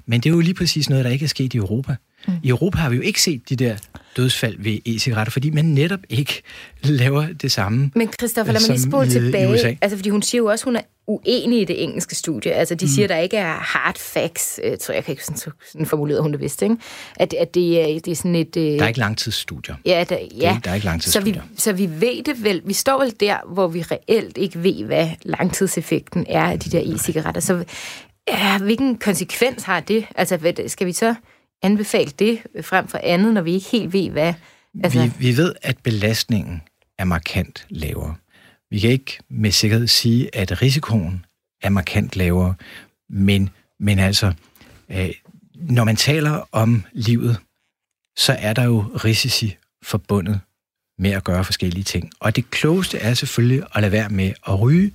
[0.06, 1.96] Men det er jo lige præcis noget, der ikke er sket i Europa.
[2.28, 2.32] Mm.
[2.42, 3.76] I Europa har vi jo ikke set de der
[4.16, 6.42] dødsfald ved e-cigaretter, fordi man netop ikke
[6.82, 9.78] laver det samme Men Christopher, lad mig lige spole tilbage.
[9.80, 12.52] Altså, fordi hun siger jo også, hun er uenig i det engelske studie.
[12.52, 12.88] Altså, de mm.
[12.88, 14.60] siger, der ikke er hard facts.
[14.64, 16.76] Jeg tror, jeg kan ikke sådan, sådan formulere hun det vist, ikke?
[17.16, 18.56] At, at det, er, det er sådan et...
[18.56, 18.62] Øh...
[18.62, 19.76] Der er ikke langtidsstudier.
[19.86, 20.52] Ja, der, ja.
[20.54, 21.42] Det, der er ikke langtidsstudier.
[21.42, 22.62] Så vi, så vi ved det vel.
[22.64, 26.94] Vi står vel der, hvor vi reelt ikke ved, hvad langtidseffekten er af de der
[26.94, 27.40] e-cigaretter.
[27.40, 27.64] Så
[28.28, 30.06] ja, hvilken konsekvens har det?
[30.14, 31.14] Altså, skal vi så
[31.62, 34.34] anbefale det frem for andet, når vi ikke helt ved, hvad...
[34.84, 35.02] Altså...
[35.02, 36.62] Vi, vi ved, at belastningen
[36.98, 38.14] er markant lavere.
[38.72, 41.24] Vi kan ikke med sikkerhed sige, at risikoen
[41.62, 42.54] er markant lavere,
[43.08, 44.32] men, men altså,
[44.88, 45.10] øh,
[45.54, 47.36] når man taler om livet,
[48.16, 50.40] så er der jo risici forbundet
[50.98, 52.10] med at gøre forskellige ting.
[52.20, 54.92] Og det klogeste er selvfølgelig at lade være med at ryge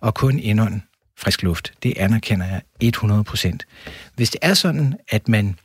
[0.00, 0.80] og kun indånde
[1.18, 1.72] frisk luft.
[1.82, 2.62] Det anerkender jeg
[2.96, 3.58] 100%.
[4.14, 5.58] Hvis det er sådan, at man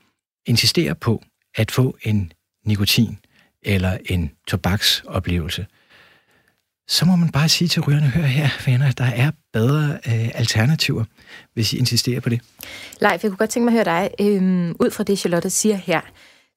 [0.46, 1.24] insisterer på
[1.56, 2.32] at få en
[2.66, 3.18] nikotin
[3.62, 5.66] eller en tobaksoplevelse,
[6.88, 11.04] så må man bare sige til rygerne, hør her, venner, der er bedre øh, alternativer,
[11.54, 12.42] hvis I insisterer på det.
[13.02, 15.76] Leif, jeg kunne godt tænke mig at høre dig, øh, ud fra det, Charlotte siger
[15.76, 16.02] her,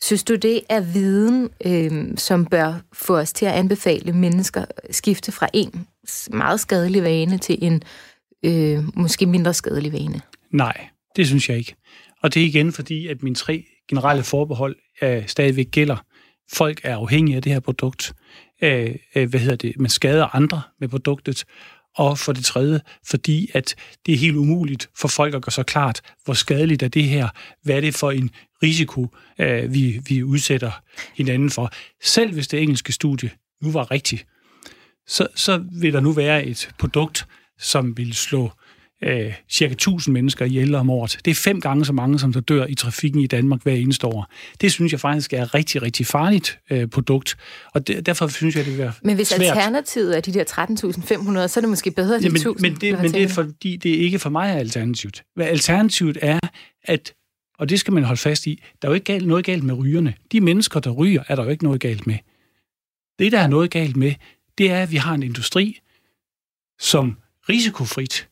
[0.02, 5.32] synes du, det er viden, øh, som bør få os til at anbefale mennesker skifte
[5.32, 5.86] fra en
[6.32, 7.82] meget skadelig vane til en
[8.44, 10.20] øh, måske mindre skadelig vane?
[10.52, 10.86] Nej,
[11.16, 11.74] det synes jeg ikke.
[12.22, 15.96] Og det er igen fordi, at mine tre generelle forbehold øh, stadigvæk gælder.
[16.52, 18.12] Folk er afhængige af det her produkt.
[18.62, 19.74] Øh, øh, hvad hedder det?
[19.78, 21.44] Man skader andre med produktet.
[21.96, 23.74] Og for det tredje, fordi at
[24.06, 27.28] det er helt umuligt for folk at gøre så klart, hvor skadeligt er det her,
[27.62, 28.30] hvad er det for en
[28.62, 29.06] risiko,
[29.38, 30.70] øh, vi, vi udsætter
[31.16, 31.70] hinanden for.
[32.02, 33.30] Selv hvis det engelske studie
[33.62, 34.26] nu var rigtigt,
[35.06, 37.26] så, så vil der nu være et produkt,
[37.58, 38.50] som vil slå øh,
[39.50, 41.18] cirka 1000 mennesker ihjel om året.
[41.24, 44.06] Det er fem gange så mange, som der dør i trafikken i Danmark hver eneste
[44.06, 44.26] år.
[44.60, 47.36] Det synes jeg faktisk er et rigtig, rigtig farligt øh, produkt,
[47.74, 49.40] og det, derfor synes jeg, det vil være Men hvis svært.
[49.40, 52.62] alternativet er de der 13.500, så er det måske bedre, at de ja, men, 1000.
[52.62, 55.22] men, det, men det er fordi, det er ikke for mig alternativet.
[55.34, 56.38] Hvad alternativet er,
[56.84, 57.14] at
[57.58, 59.74] og det skal man holde fast i, der er jo ikke galt, noget galt med
[59.74, 60.14] rygerne.
[60.32, 62.18] De mennesker, der ryger, er der jo ikke noget galt med.
[63.18, 64.14] Det, der er noget galt med,
[64.58, 65.80] det er, at vi har en industri,
[66.78, 67.16] som
[67.48, 68.28] risikofrit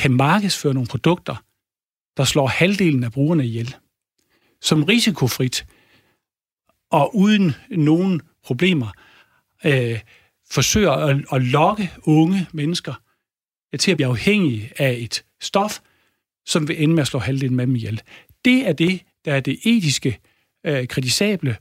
[0.00, 1.36] kan markedsføre nogle produkter,
[2.16, 3.74] der slår halvdelen af brugerne ihjel.
[4.60, 5.66] Som risikofrit
[6.90, 8.92] og uden nogen problemer
[9.64, 10.00] øh,
[10.50, 12.94] forsøger at, at lokke unge mennesker
[13.78, 15.78] til at blive afhængige af et stof,
[16.46, 18.02] som vil ende med at slå halvdelen af dem ihjel.
[18.44, 20.18] Det er det, der er det etiske,
[20.66, 21.56] øh, kritisable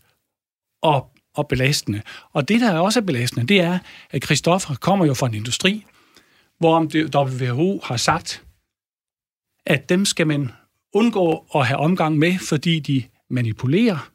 [0.82, 2.02] og, og belastende.
[2.32, 3.80] Og det, der er også er belastende, det er,
[4.12, 5.86] at Christoffer kommer jo fra en industri,
[6.60, 8.44] hvorom WHO har sagt,
[9.66, 10.52] at dem skal man
[10.94, 14.12] undgå at have omgang med, fordi de manipulerer,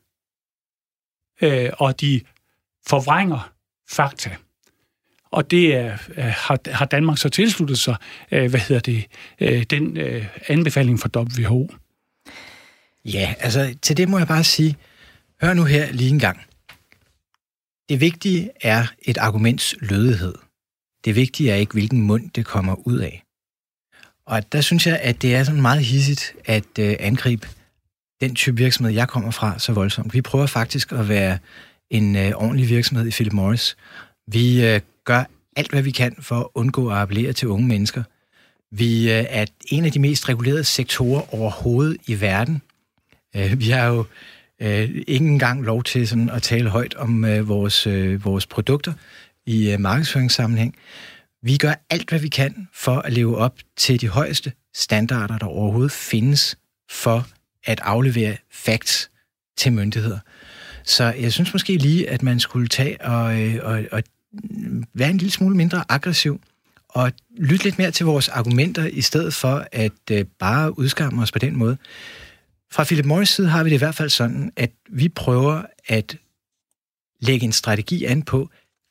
[1.42, 2.20] øh, og de
[2.86, 3.52] forvrænger
[3.90, 4.36] fakta.
[5.30, 7.96] Og det er, øh, har, har Danmark så tilsluttet sig,
[8.32, 9.06] øh, hvad hedder det,
[9.40, 11.70] øh, den øh, anbefaling fra WHO.
[13.04, 14.76] Ja, altså til det må jeg bare sige,
[15.42, 16.40] hør nu her lige en gang.
[17.88, 20.34] Det vigtige er et arguments lødighed.
[21.04, 23.24] Det vigtige er ikke, hvilken mund det kommer ud af.
[24.26, 27.48] Og der synes jeg, at det er sådan meget hissigt at øh, angribe
[28.20, 30.14] den type virksomhed, jeg kommer fra, så voldsomt.
[30.14, 31.38] Vi prøver faktisk at være
[31.90, 33.76] en øh, ordentlig virksomhed i Philip Morris.
[34.26, 35.24] Vi øh, gør
[35.56, 38.02] alt, hvad vi kan for at undgå at appellere til unge mennesker.
[38.70, 42.62] Vi øh, er en af de mest regulerede sektorer overhovedet i verden.
[43.36, 44.04] Øh, vi har jo
[44.60, 48.92] øh, ikke engang lov til sådan at tale højt om øh, vores, øh, vores produkter
[49.46, 50.76] i øh, markedsføringssammenhæng.
[51.42, 55.46] Vi gør alt, hvad vi kan for at leve op til de højeste standarder, der
[55.46, 56.58] overhovedet findes
[56.90, 57.26] for
[57.64, 59.10] at aflevere facts
[59.56, 60.18] til myndigheder.
[60.84, 64.02] Så jeg synes måske lige, at man skulle tage og, øh, og, og
[64.94, 66.40] være en lille smule mindre aggressiv
[66.88, 71.32] og lytte lidt mere til vores argumenter, i stedet for at øh, bare udskamme os
[71.32, 71.76] på den måde.
[72.72, 76.16] Fra Philip Morris side har vi det i hvert fald sådan, at vi prøver at
[77.20, 78.50] lægge en strategi an på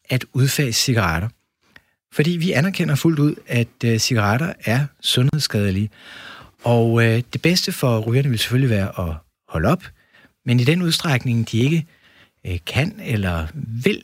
[0.10, 1.30] at udfase cigaretter.
[2.14, 5.90] Fordi vi anerkender fuldt ud, at øh, cigaretter er sundhedsskadelige.
[6.64, 9.16] Og øh, det bedste for rygerne vil selvfølgelig være at
[9.48, 9.84] holde op,
[10.46, 11.86] men i den udstrækning, de ikke
[12.48, 14.04] øh, kan eller vil,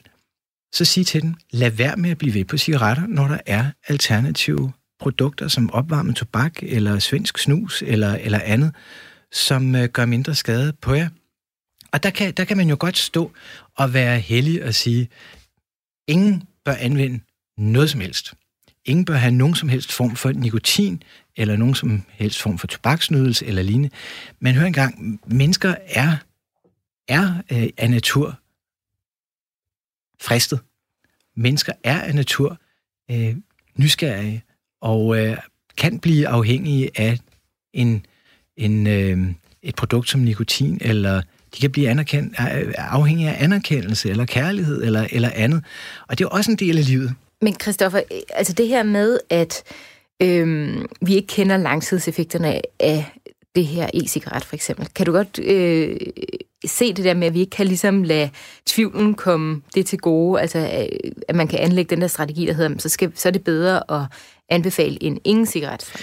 [0.74, 3.72] så sig til dem, lad være med at blive ved på cigaretter, når der er
[3.88, 8.76] alternative produkter som opvarmet tobak eller svensk snus eller, eller andet,
[9.32, 11.10] som øh, gør mindre skade på jer.
[11.92, 13.32] Og der kan, der kan man jo godt stå
[13.76, 15.10] og være heldig og sige,
[16.10, 17.20] ingen bør anvende
[17.58, 18.34] noget som helst.
[18.86, 21.04] Ingen bør have nogen som helst form for nikotin,
[21.36, 23.90] eller nogen som helst form for tobaksnydelse eller lignende.
[24.40, 26.18] Men hør engang, mennesker er,
[27.08, 28.40] er øh, af natur
[30.22, 30.60] fristet.
[31.36, 32.58] Mennesker er af natur
[33.12, 33.36] øh,
[33.76, 34.44] nysgerrige
[34.82, 35.38] og øh,
[35.78, 37.20] kan blive afhængige af
[37.74, 38.06] en,
[38.58, 41.22] en, øh, et produkt som nikotin, eller
[41.56, 42.36] de kan blive anerkendt,
[42.78, 45.64] afhængige af anerkendelse, eller kærlighed, eller, eller andet.
[46.08, 47.14] Og det er også en del af livet.
[47.42, 49.64] Men Christoffer, altså det her med, at
[50.22, 53.06] øhm, vi ikke kender langtidseffekterne af
[53.56, 54.88] det her e-cigaret for eksempel.
[54.96, 55.98] Kan du godt øh,
[56.66, 58.30] se det der med, at vi ikke kan ligesom lade
[58.66, 60.90] tvivlen komme det til gode, altså
[61.28, 64.02] at man kan anlægge den der strategi, der hedder, så, skal, så er det bedre
[64.02, 64.06] at
[64.50, 65.94] anbefale en ingen cigaret?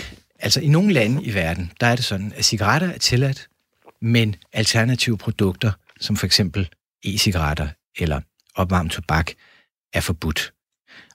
[0.41, 3.49] Altså i nogle lande i verden, der er det sådan, at cigaretter er tilladt,
[4.03, 6.69] men alternative produkter, som for eksempel
[7.05, 8.21] e-cigaretter eller
[8.55, 9.31] opvarmet tobak
[9.95, 10.53] er forbudt.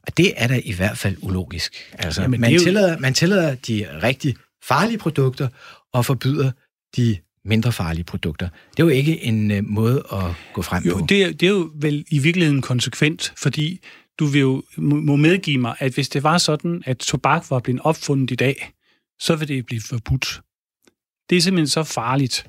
[0.08, 1.74] Og det er da i hvert fald ulogisk.
[1.94, 5.48] Altså, Jamen, man, jo- tillader, man tillader de rigtig farlige produkter
[5.94, 6.52] og forbyder
[6.96, 8.50] de mindre farlige produkter.
[8.72, 11.06] Det er jo ikke en uh, måde at gå frem Jo, på.
[11.10, 13.80] det, er- det er jo vel i virkeligheden konsekvent, fordi
[14.20, 17.60] du vil jo må må medgive mig, at hvis det var sådan, at tobak var
[17.60, 18.72] blevet opfundet i dag,
[19.20, 20.41] så vil det blive forbudt.
[21.30, 22.46] Det er simpelthen så farligt.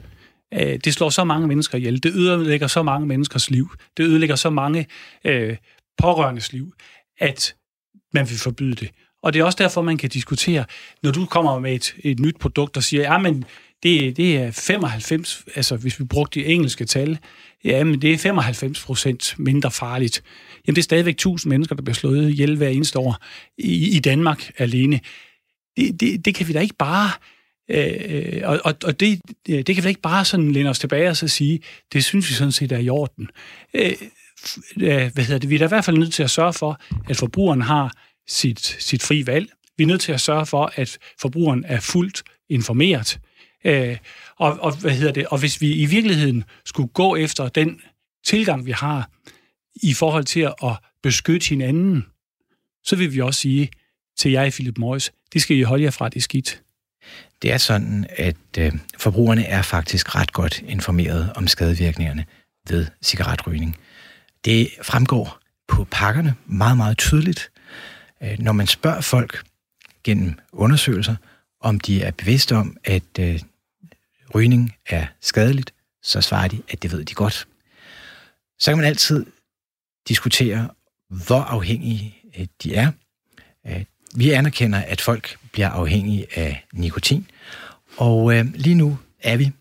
[0.54, 2.02] Øh, Det slår så mange mennesker ihjel.
[2.02, 3.70] Det ødelægger så mange menneskers liv.
[3.96, 4.86] Det ødelægger så mange
[5.24, 5.56] øh,
[5.98, 6.74] pårørendes liv,
[7.18, 7.54] at
[8.14, 8.90] man vil forbyde det.
[9.22, 10.64] Og det er også derfor, man kan diskutere,
[11.02, 13.44] når du kommer med et, et nyt produkt og siger, ja, men
[13.82, 17.18] det, det er 95, altså hvis vi brugte de engelske tal,
[17.64, 20.22] ja, men det er 95 procent mindre farligt.
[20.66, 23.16] Jamen det er stadigvæk 1000 mennesker, der bliver slået ihjel hver eneste år
[23.58, 25.00] i, i Danmark alene.
[25.76, 27.10] Det, det, det kan vi da ikke bare...
[27.70, 31.16] Øh, og og, det, øh, det kan vi ikke bare sådan læne os tilbage og
[31.16, 31.60] så sige,
[31.92, 33.28] det synes vi sådan set er i orden.
[33.74, 33.92] Øh,
[34.76, 35.50] øh, hvad hedder det?
[35.50, 37.92] Vi er da i hvert fald nødt til at sørge for, at forbrugeren har
[38.28, 39.48] sit, sit fri valg.
[39.76, 43.20] Vi er nødt til at sørge for, at forbrugeren er fuldt informeret.
[43.64, 43.96] Øh,
[44.36, 45.26] og, og, hvad hedder det?
[45.26, 47.80] og hvis vi i virkeligheden skulle gå efter den
[48.24, 49.10] tilgang, vi har
[49.82, 52.06] i forhold til at beskytte hinanden,
[52.84, 53.70] så vil vi også sige
[54.18, 56.62] til jer, Philip Morris, det skal I holde jer fra, det er skidt.
[57.42, 62.24] Det er sådan, at øh, forbrugerne er faktisk ret godt informeret om skadevirkningerne
[62.68, 63.76] ved cigaretrygning.
[64.44, 67.50] Det fremgår på pakkerne meget, meget tydeligt.
[68.22, 69.44] Øh, når man spørger folk
[70.04, 71.16] gennem undersøgelser,
[71.60, 73.40] om de er bevidste om, at øh,
[74.34, 77.48] rygning er skadeligt, så svarer de, at det ved de godt.
[78.58, 79.26] Så kan man altid
[80.08, 80.68] diskutere,
[81.26, 82.92] hvor afhængige øh, de er.
[83.66, 83.84] Øh,
[84.16, 87.26] vi anerkender, at folk bliver afhængige af nikotin,
[87.96, 89.52] og øh, lige nu er vi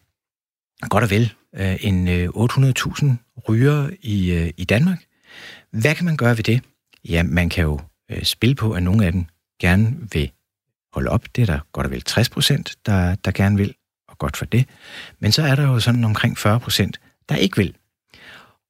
[0.89, 3.05] godt og vel øh, en øh, 800.000
[3.49, 5.03] rygere i, øh, i Danmark.
[5.71, 6.63] Hvad kan man gøre ved det?
[7.05, 7.79] Ja, man kan jo
[8.11, 9.25] øh, spille på, at nogle af dem
[9.61, 10.31] gerne vil
[10.93, 11.25] holde op.
[11.35, 13.75] Det er der godt og vel 60 procent, der, der gerne vil,
[14.07, 14.65] og godt for det.
[15.19, 17.75] Men så er der jo sådan omkring 40 procent, der ikke vil.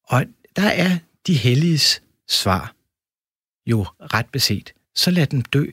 [0.03, 2.73] Og der er de helliges svar
[3.65, 4.73] jo ret beset.
[5.01, 5.65] Så lad dem dø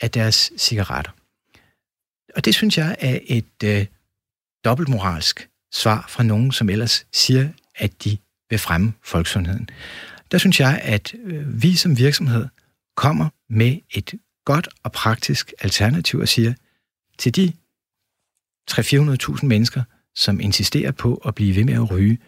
[0.00, 1.12] af deres cigaretter.
[2.36, 3.86] Og det synes jeg er et øh,
[4.64, 8.18] dobbeltmoralsk svar fra nogen, som ellers siger, at de
[8.50, 9.68] vil fremme folksundheden.
[10.30, 12.46] Der synes jeg, at øh, vi som virksomhed
[12.96, 14.14] kommer med et
[14.44, 16.54] godt og praktisk alternativ og siger
[17.18, 17.52] til de
[18.70, 19.82] 300-400.000 mennesker,
[20.14, 22.18] som insisterer på at blive ved med at ryge,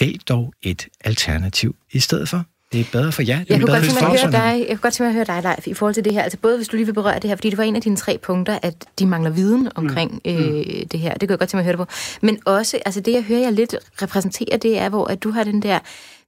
[0.00, 2.44] vælg dog et alternativ i stedet for.
[2.72, 3.38] Det er bedre for jer.
[3.38, 5.20] Det Jeg kunne, bedre godt tænke mig at høre dig, jeg kunne godt tænke mig
[5.20, 6.22] at høre dig, Leif, i forhold til det her.
[6.22, 7.96] Altså både hvis du lige vil berøre det her, fordi det var en af dine
[7.96, 10.30] tre punkter, at de mangler viden omkring mm.
[10.30, 11.12] øh, det her.
[11.12, 11.94] Det kan jeg godt tænke mig at høre det på.
[12.22, 15.44] Men også, altså det jeg hører jer lidt repræsentere, det er, hvor at du har
[15.44, 15.78] den der,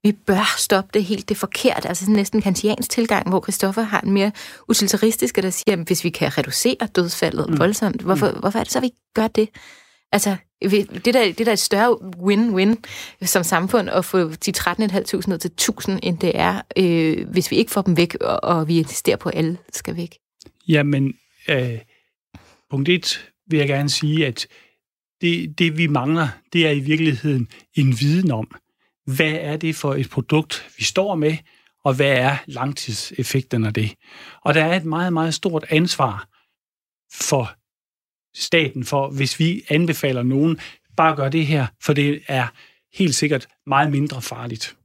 [0.02, 1.86] vi bør stoppe det helt, det er forkert.
[1.86, 4.32] Altså sådan næsten kantiansk tilgang, hvor Christoffer har en mere
[4.68, 7.58] utilitaristiske, der siger, at hvis vi kan reducere dødsfaldet mm.
[7.58, 9.48] voldsomt, hvorfor, hvorfor er det så, at vi ikke gør det?
[10.12, 12.76] Altså, det der, det der er et større win-win
[13.26, 17.56] som samfund at få de 13.500 ned til 1.000, end det er, øh, hvis vi
[17.56, 20.18] ikke får dem væk, og, og vi insisterer på, at alle skal væk.
[20.68, 21.14] Jamen,
[21.48, 21.78] øh,
[22.70, 24.46] punkt et vil jeg gerne sige, at
[25.20, 28.50] det, det vi mangler, det er i virkeligheden en viden om,
[29.06, 31.36] hvad er det for et produkt, vi står med,
[31.84, 33.94] og hvad er langtidseffekterne af det.
[34.44, 36.28] Og der er et meget, meget stort ansvar
[37.12, 37.57] for
[38.36, 40.58] staten for, hvis vi anbefaler nogen,
[40.96, 42.46] bare gør det her, for det er
[42.94, 44.76] helt sikkert meget mindre farligt.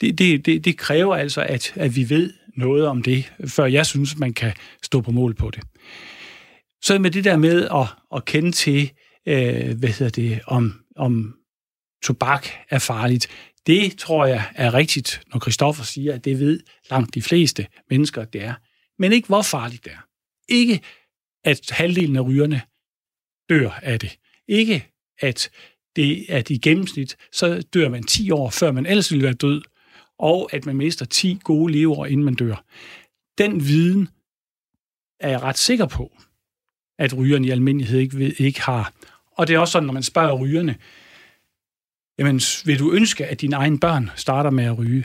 [0.00, 3.86] Det, det, det, det kræver altså, at, at vi ved noget om det, før jeg
[3.86, 4.52] synes, man kan
[4.82, 5.62] stå på mål på det.
[6.82, 8.90] Så med det der med at, at kende til,
[9.26, 11.34] øh, hvad hedder det, om, om
[12.04, 13.28] tobak er farligt,
[13.66, 18.22] det tror jeg er rigtigt, når Christoffer siger, at det ved langt de fleste mennesker,
[18.22, 18.54] at det er.
[18.98, 20.04] Men ikke hvor farligt det er.
[20.48, 20.80] Ikke
[21.44, 22.62] at halvdelen af rygerne
[23.50, 24.18] dør af det.
[24.48, 25.50] Ikke at
[25.96, 29.62] det at i gennemsnit, så dør man 10 år, før man ellers ville være død,
[30.18, 32.64] og at man mister 10 gode leveår, inden man dør.
[33.38, 34.08] Den viden
[35.20, 36.16] er jeg ret sikker på,
[36.98, 38.92] at rygerne i almindelighed ikke, ved, ikke har.
[39.32, 40.76] Og det er også sådan, når man spørger rygerne,
[42.18, 45.04] jamen, vil du ønske, at dine egne børn starter med at ryge?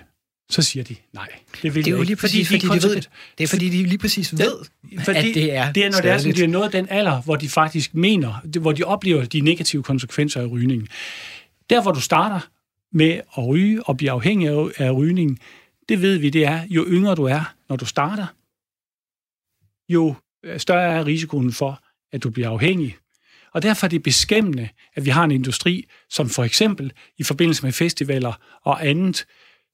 [0.50, 1.28] Så siger de nej.
[1.62, 3.10] Det, vil Det er jo lige præcis, fordi, er fordi de ved, konsekvent.
[3.38, 4.58] det er fordi, de lige præcis ved,
[5.06, 6.88] Fordi at det er det er, når det er, sådan, det er noget af den
[6.90, 10.88] alder, hvor de faktisk mener, det- hvor de oplever de negative konsekvenser af rygningen.
[11.70, 12.40] Der, hvor du starter
[12.92, 15.38] med at ryge og bliver afhængig af, af rygningen,
[15.90, 18.26] det ved vi, det er, jo yngre du er, når du starter,
[19.90, 20.16] jo
[20.58, 21.82] større er risikoen for,
[22.12, 22.96] at du bliver afhængig.
[23.54, 27.64] Og derfor er det beskæmmende, at vi har en industri, som for eksempel i forbindelse
[27.64, 28.34] med festivaler
[28.64, 29.26] og andet,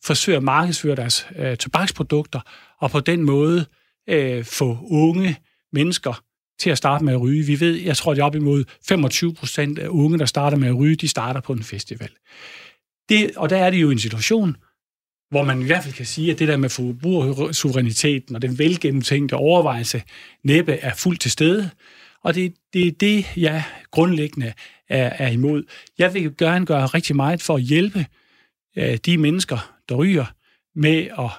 [0.03, 2.39] forsøger at markedsføre deres øh, tobaksprodukter,
[2.79, 3.65] og på den måde
[4.09, 5.37] øh, få unge
[5.73, 6.23] mennesker
[6.59, 7.45] til at starte med at ryge.
[7.45, 10.67] Vi ved, jeg tror, det er op imod 25 procent af unge, der starter med
[10.67, 12.09] at ryge, de starter på en festival.
[13.09, 14.55] Det, og der er det jo en situation,
[15.29, 19.33] hvor man i hvert fald kan sige, at det der med forbrugersuveræniteten og den velgennemtænkte
[19.33, 20.03] overvejelse
[20.43, 21.69] næppe er fuldt til stede.
[22.23, 24.53] Og det er det, det, jeg grundlæggende
[24.89, 25.63] er, er imod.
[25.97, 28.05] Jeg vil gerne gøre rigtig meget for at hjælpe øh,
[29.05, 30.25] de mennesker, der ryger,
[30.75, 31.29] med at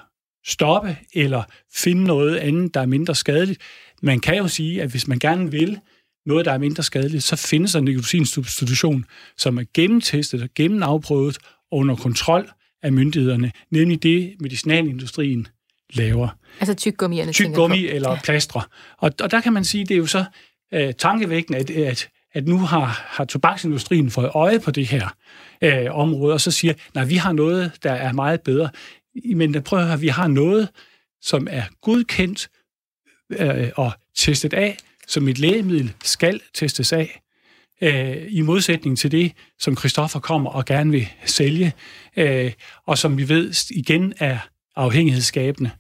[0.47, 1.43] stoppe eller
[1.75, 3.61] finde noget andet, der er mindre skadeligt.
[4.03, 5.79] Man kan jo sige, at hvis man gerne vil
[6.27, 9.05] noget, der er mindre skadeligt, så findes der en nikotinsubstitution,
[9.37, 11.39] som er gennemtestet og gennemafprøvet
[11.73, 12.51] og under kontrol
[12.83, 15.49] af myndighederne, nemlig det, medicinalindustrien
[15.93, 16.29] laver.
[16.61, 18.21] Altså tyggummierne, Tyggummi eller ja.
[18.25, 18.63] plastre.
[18.99, 20.25] Og, og der kan man sige, det er jo så
[20.77, 25.09] uh, tankevækkende, at, at, at nu har, har tobaksindustrien fået øje på det her
[25.63, 28.69] øh, område, og så siger, nej, vi har noget, der er meget bedre.
[29.35, 30.69] Men prøv at høre, vi har noget,
[31.23, 32.49] som er godkendt
[33.33, 34.77] øh, og testet af,
[35.07, 37.21] som et lægemiddel skal testes af
[37.83, 41.73] øh, i modsætning til det, som Christoffer kommer og gerne vil sælge,
[42.17, 42.53] øh,
[42.87, 44.39] og som vi ved igen er
[44.77, 45.71] afhængighedsskabende.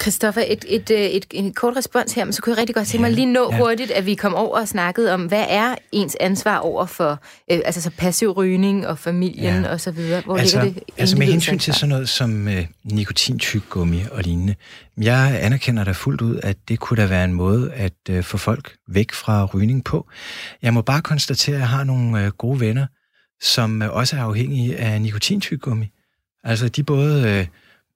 [0.00, 2.86] Christoffer, et, et, et, et, en kort respons her, men så kunne jeg rigtig godt
[2.86, 3.58] tænke mig lige nå ja.
[3.58, 7.10] hurtigt, at vi kom over og snakkede om, hvad er ens ansvar over for
[7.50, 9.70] øh, altså så passiv rygning og familien ja.
[9.72, 10.20] og så videre.
[10.20, 14.54] Hvor altså, ligger det altså med hensyn til sådan noget som øh, nikotintyggummi og lignende,
[15.00, 18.36] jeg anerkender da fuldt ud, at det kunne da være en måde at øh, få
[18.36, 20.08] folk væk fra rygning på.
[20.62, 22.86] Jeg må bare konstatere, at jeg har nogle øh, gode venner,
[23.40, 25.86] som øh, også er afhængige af nikotintyggummi.
[26.44, 27.30] Altså de både...
[27.30, 27.46] Øh,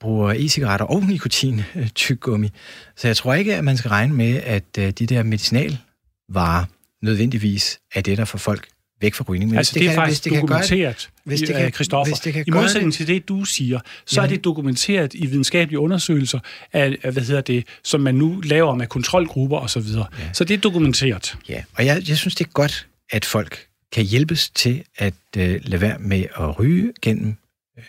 [0.03, 2.49] bruger e-cigaretter og nikotin-tyggummi.
[2.97, 6.65] Så jeg tror ikke, at man skal regne med, at øh, de der medicinalvarer
[7.03, 8.69] nødvendigvis er det, der får folk
[9.03, 9.51] væk fra rygning.
[9.51, 12.15] Men altså, det, det er kan, faktisk det dokumenteret, hvis det kan, Christoffer.
[12.15, 14.31] Hvis det kan I modsætning til det, du siger, så Jamen.
[14.31, 16.39] er det dokumenteret i videnskabelige undersøgelser,
[16.73, 19.83] af, hvad hedder det, som man nu laver med kontrolgrupper osv.
[19.83, 20.33] Så, ja.
[20.33, 21.37] så det er dokumenteret.
[21.49, 25.43] Ja, og jeg, jeg synes, det er godt, at folk kan hjælpes til at uh,
[25.43, 27.37] lade være med at ryge gennem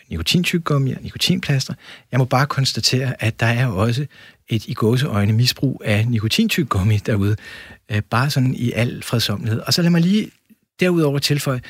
[0.08, 1.74] nikotintyggummi og nikotinplaster.
[2.12, 4.06] Jeg må bare konstatere, at der er også
[4.48, 7.36] et i gåseøjne misbrug af nikotintyggummi derude.
[7.90, 9.60] Øh, bare sådan i al fredsomlighed.
[9.60, 10.30] Og så lad mig lige
[10.80, 11.60] derudover tilføje,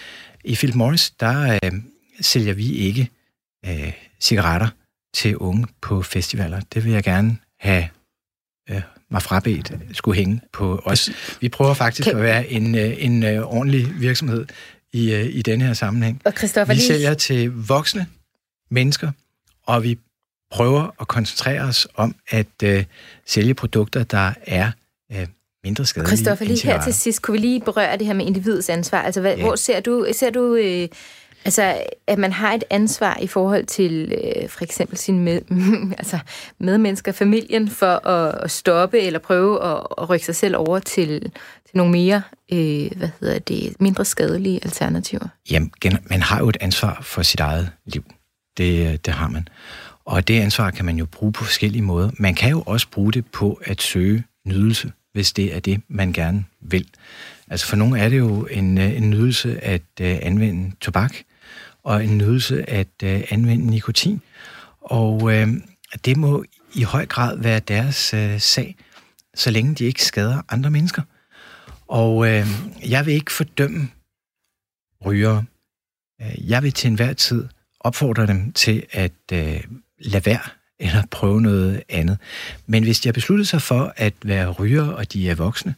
[0.45, 1.73] i Philip Morris, der øh,
[2.21, 3.09] sælger vi ikke
[3.67, 4.69] øh, cigaretter
[5.15, 6.61] til unge på festivaler.
[6.61, 7.89] Det vil jeg gerne have
[8.71, 11.11] øh, mig frabedt skulle hænge på os.
[11.41, 12.17] Vi prøver faktisk kan...
[12.17, 14.47] at være en, øh, en, en øh, ordentlig virksomhed,
[14.95, 16.23] i, øh, i denne her sammenhæng.
[16.25, 16.33] Og
[16.69, 16.87] vi lige...
[16.87, 18.07] sælger til voksne
[18.71, 19.11] mennesker,
[19.67, 19.99] og vi
[20.51, 22.85] prøver at koncentrere os om at øh,
[23.27, 24.71] sælge produkter, der er
[25.13, 25.27] øh,
[25.65, 26.17] mindre skadelige.
[26.17, 29.03] Christoffer, lige her til sidst, kunne vi lige berøre det her med individets ansvar?
[29.03, 29.43] Altså, hvad, ja.
[29.43, 30.89] hvor ser du, ser du øh,
[31.45, 35.41] altså, at man har et ansvar i forhold til øh, for eksempel sine med,
[35.99, 36.19] altså,
[36.59, 41.21] medmennesker, familien, for at, at stoppe eller prøve at, at rykke sig selv over til,
[41.67, 42.23] til nogle mere,
[42.53, 45.29] øh, hvad hedder det, mindre skadelige alternativer?
[45.51, 45.73] Jamen,
[46.11, 48.05] man har jo et ansvar for sit eget liv.
[48.57, 49.49] Det, øh, det har man.
[50.05, 52.11] Og det ansvar kan man jo bruge på forskellige måder.
[52.19, 56.13] Man kan jo også bruge det på at søge nydelse, hvis det er det, man
[56.13, 56.87] gerne vil.
[57.49, 61.15] Altså for nogle er det jo en, øh, en nydelse at uh, anvende tobak,
[61.85, 64.23] og en nydelse at øh, anvende nikotin.
[64.81, 65.49] Og øh,
[66.05, 68.77] det må i høj grad være deres øh, sag,
[69.35, 71.03] så længe de ikke skader andre mennesker.
[71.89, 72.47] Og øh,
[72.91, 73.89] jeg vil ikke fordømme
[75.05, 75.45] rygere.
[76.23, 77.49] Øh, jeg vil til enhver tid
[77.81, 79.65] opfordre dem til at øh,
[79.99, 82.19] lade være eller prøve noget andet.
[82.67, 85.75] Men hvis de har besluttet sig for at være ryger, og de er voksne,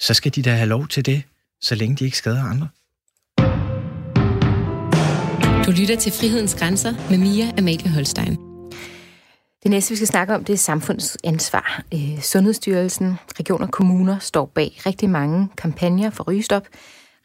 [0.00, 1.22] så skal de da have lov til det,
[1.60, 2.68] så længe de ikke skader andre.
[5.66, 8.36] Du lytter til Frihedens Grænser med Mia Amalie Holstein.
[9.62, 11.82] Det næste, vi skal snakke om, det er samfundsansvar.
[11.94, 16.62] Øh, Sundhedsstyrelsen, regioner og kommuner står bag rigtig mange kampagner for rygestop.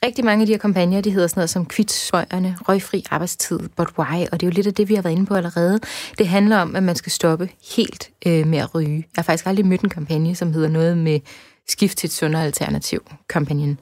[0.05, 3.87] Rigtig mange af de her kampagner, de hedder sådan noget som kvitsøjerne, røgfri arbejdstid, but
[3.99, 4.25] why?
[4.31, 5.79] Og det er jo lidt af det, vi har været inde på allerede.
[6.17, 8.95] Det handler om, at man skal stoppe helt øh, med at ryge.
[8.95, 11.19] Jeg har faktisk aldrig mødt en kampagne, som hedder noget med
[11.67, 13.79] skift til et sundere alternativ, kampagnen.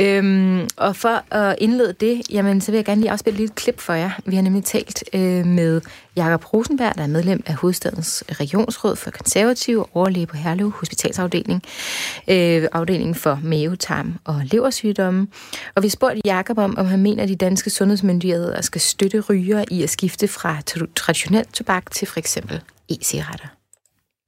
[0.00, 3.54] Øhm, og for at indlede det, jamen, så vil jeg gerne lige afspille et lille
[3.54, 4.10] klip for jer.
[4.26, 5.80] Vi har nemlig talt øh, med
[6.16, 11.62] Jakob Rosenberg, der er medlem af hovedstadens regionsråd for konservative, overlæge på Herlev Hospitalsafdeling,
[12.30, 15.26] øh, afdelingen for mavetarm og leversygdomme.
[15.74, 19.64] Og vi spurgte Jakob om, om han mener, at de danske sundhedsmyndigheder skal støtte ryger
[19.70, 20.60] i at skifte fra
[20.96, 23.48] traditionel tobak til for eksempel e-cigaretter.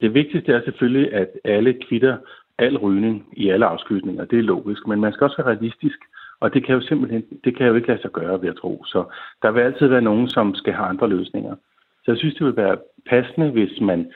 [0.01, 2.17] Det vigtigste er selvfølgelig, at alle kvitter
[2.59, 4.25] al rygning i alle afskydninger.
[4.25, 5.99] Det er logisk, men man skal også være realistisk
[6.41, 8.85] Og det kan jo simpelthen det kan jo ikke lade sig gøre, ved at tro.
[8.87, 9.05] Så
[9.43, 11.55] der vil altid være nogen, som skal have andre løsninger.
[12.05, 12.77] Så jeg synes, det vil være
[13.09, 14.13] passende, hvis man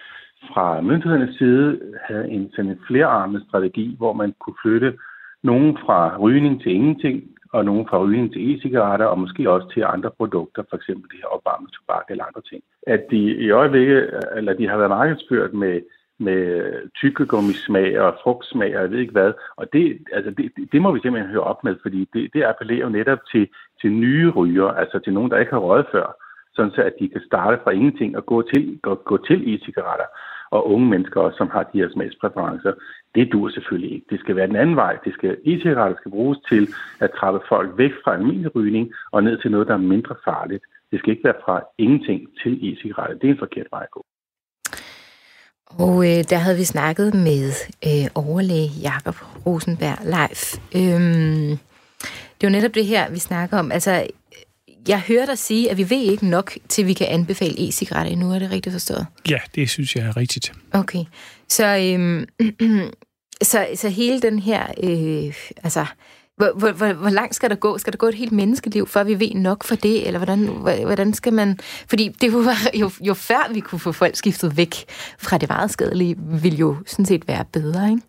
[0.53, 4.99] fra myndighedernes side havde en sådan en flerarmet strategi, hvor man kunne flytte
[5.43, 7.23] nogen fra rygning til ingenting,
[7.53, 10.87] og nogen fra rygning til e-cigaretter, og måske også til andre produkter, f.eks.
[10.87, 12.63] det her opvarmet tobak eller andre ting.
[12.87, 15.81] At de i øjeblikket, eller de har været markedsført med
[16.21, 19.33] med tykkegummismag og frugtsmag og jeg ved ikke hvad.
[19.57, 22.85] Og det, altså det, det må vi simpelthen høre op med, fordi det, det appellerer
[22.87, 23.49] jo netop til,
[23.81, 26.07] til nye ryger, altså til nogen, der ikke har røget før,
[26.55, 30.09] sådan så at de kan starte fra ingenting og gå til, gå, gå til e-cigaretter.
[30.51, 32.73] Og unge mennesker også, som har de her smagspræferencer,
[33.15, 34.07] det dur selvfølgelig ikke.
[34.11, 34.99] Det skal være den anden vej.
[35.05, 39.39] Det skal, e-cigaretter skal bruges til at trappe folk væk fra almindelig rygning og ned
[39.39, 40.65] til noget, der er mindre farligt.
[40.91, 43.19] Det skal ikke være fra ingenting til e-cigaretter.
[43.19, 44.05] Det er en forkert vej at gå.
[45.79, 47.53] Og øh, der havde vi snakket med
[47.87, 49.17] øh, overlæge Jakob
[49.47, 50.61] Rosenberg live.
[50.85, 51.59] Øhm,
[52.41, 53.73] det er jo netop det her, vi snakker om.
[53.73, 54.07] Altså,
[54.89, 58.33] jeg hører dig sige, at vi ved ikke nok, til vi kan anbefale e-cigaretter endnu.
[58.33, 59.07] Er det rigtigt forstået?
[59.29, 60.53] Ja, det synes jeg er rigtigt.
[60.73, 61.05] Okay.
[61.49, 62.27] Så, øhm,
[63.51, 64.67] så, så hele den her...
[64.83, 65.87] Øh, altså,
[66.41, 67.79] hvor, hvor, hvor, hvor langt skal der gå?
[67.79, 70.07] Skal der gå et helt menneskeliv, før vi ved nok for det?
[70.07, 70.47] Eller hvordan,
[70.85, 71.59] hvordan skal man...
[71.89, 74.75] Fordi det var jo, jo før vi kunne få folk skiftet væk
[75.19, 78.03] fra det meget skadelige, ville jo sådan set være bedre, ikke?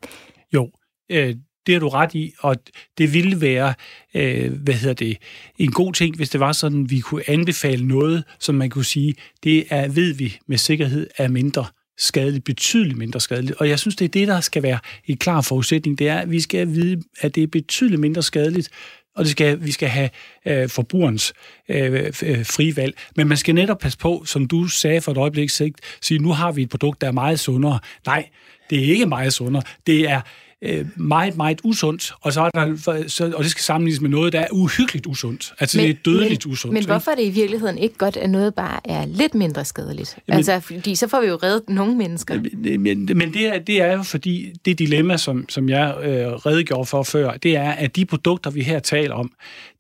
[0.54, 0.70] Jo,
[1.12, 2.56] øh, det har du ret i, og
[2.98, 3.74] det ville være,
[4.16, 5.18] øh, hvad hedder det,
[5.58, 9.16] en god ting, hvis det var sådan, vi kunne anbefale noget, som man kunne sige,
[9.44, 11.66] det er, ved vi med sikkerhed, er mindre
[12.02, 13.58] skadeligt, betydeligt mindre skadeligt.
[13.58, 16.00] Og jeg synes, det er det, der skal være en klar forudsætning.
[16.00, 18.70] Det er, at vi skal vide, at det er betydeligt mindre skadeligt,
[19.16, 20.10] og det skal, vi skal have
[20.46, 21.34] øh, forbrugerens
[21.70, 21.94] øh,
[22.24, 22.98] øh, frie valg.
[23.16, 26.32] Men man skal netop passe på, som du sagde for et øjeblik sigt, sige, nu
[26.32, 27.80] har vi et produkt, der er meget sundere.
[28.06, 28.30] Nej,
[28.70, 29.64] det er ikke meget sundere.
[29.88, 30.22] Det er
[30.64, 34.34] øh, meget, meget usundt, og, så er der, så, og det skal sammenlignes med noget,
[34.34, 35.54] der er uhyggeligt usundt.
[35.60, 36.74] Altså men, det er dødeligt men, usundt.
[36.74, 40.18] Men hvorfor er det i virkeligheden ikke godt, at noget bare er lidt mindre skadeligt?
[40.28, 42.42] Jamen, altså, fordi så får vi jo reddet nogle mennesker.
[42.80, 46.86] Men, men det, er, det er jo fordi, det dilemma, som, som jeg øh, redegjorde
[46.86, 49.32] for før, det er, at de produkter, vi her taler om,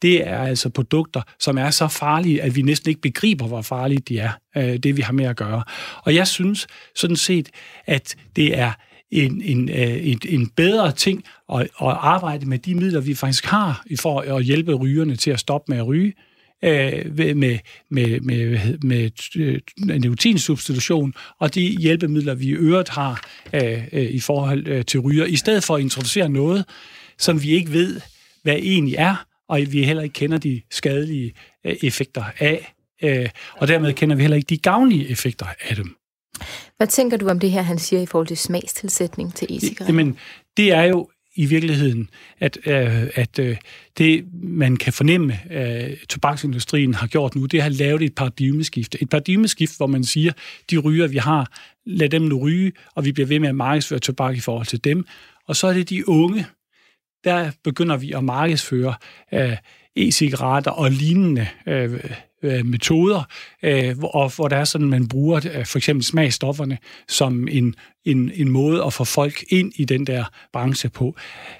[0.01, 3.99] det er altså produkter, som er så farlige, at vi næsten ikke begriber, hvor farlige
[3.99, 5.63] de er, øh, det vi har med at gøre.
[6.03, 7.49] Og jeg synes sådan set,
[7.87, 8.71] at det er
[9.11, 13.45] en, en, øh, en, en bedre ting at, at arbejde med de midler, vi faktisk
[13.45, 16.13] har for at hjælpe rygerne til at stoppe med at ryge,
[16.63, 17.59] øh, med, med,
[17.89, 19.59] med, med, med øh,
[20.01, 25.63] nikotinsubstitution og de hjælpemidler, vi i øvrigt har øh, i forhold til ryger, i stedet
[25.63, 26.65] for at introducere noget,
[27.17, 28.01] som vi ikke ved,
[28.43, 31.33] hvad egentlig er, og vi heller ikke kender de skadelige
[31.63, 32.73] effekter af,
[33.53, 36.00] og dermed kender vi heller ikke de gavnlige effekter af dem.
[36.81, 39.85] Hvad tænker du om det her, han siger i forhold til smagstilsætning til e-cigaretter?
[39.85, 40.17] Jamen,
[40.57, 42.09] det er jo i virkeligheden,
[42.39, 43.57] at, øh, at øh,
[43.97, 48.95] det, man kan fornemme, at tobaksindustrien har gjort nu, det have lavet et paradigmeskift.
[49.01, 50.33] Et paradigmeskift, hvor man siger,
[50.71, 51.51] de ryger, vi har,
[51.85, 54.83] lad dem nu ryge, og vi bliver ved med at markedsføre tobak i forhold til
[54.83, 55.05] dem.
[55.47, 56.45] Og så er det de unge,
[57.23, 58.93] der begynder vi at markedsføre
[59.33, 59.57] øh,
[59.95, 62.03] e-cigaretter og lignende øh,
[62.43, 63.23] øh, metoder,
[63.63, 66.77] øh, hvor, hvor der er sådan, man bruger øh, for eksempel smagstofferne
[67.07, 67.75] som en,
[68.05, 70.23] en, en måde at få folk ind i den der
[70.53, 71.15] branche på.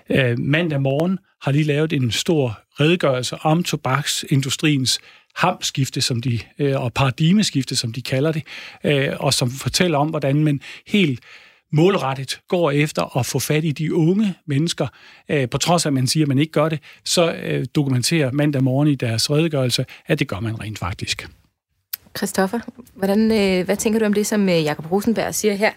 [0.09, 4.99] Øh, mandag morgen har de lavet en stor redegørelse om tobaksindustriens
[5.35, 8.43] hamskifte, som de, øh, og paradigmeskifte, som de kalder det,
[8.83, 11.19] øh, og som fortæller om, hvordan man helt
[11.71, 14.87] målrettet går efter at få fat i de unge mennesker,
[15.29, 18.31] øh, på trods af, at man siger, at man ikke gør det, så øh, dokumenterer
[18.31, 21.29] mandag morgen i deres redegørelse, at det gør man rent faktisk.
[22.17, 22.59] Christoffer,
[22.95, 25.71] hvordan, øh, hvad tænker du om det, som øh, Jakob Rosenberg siger her,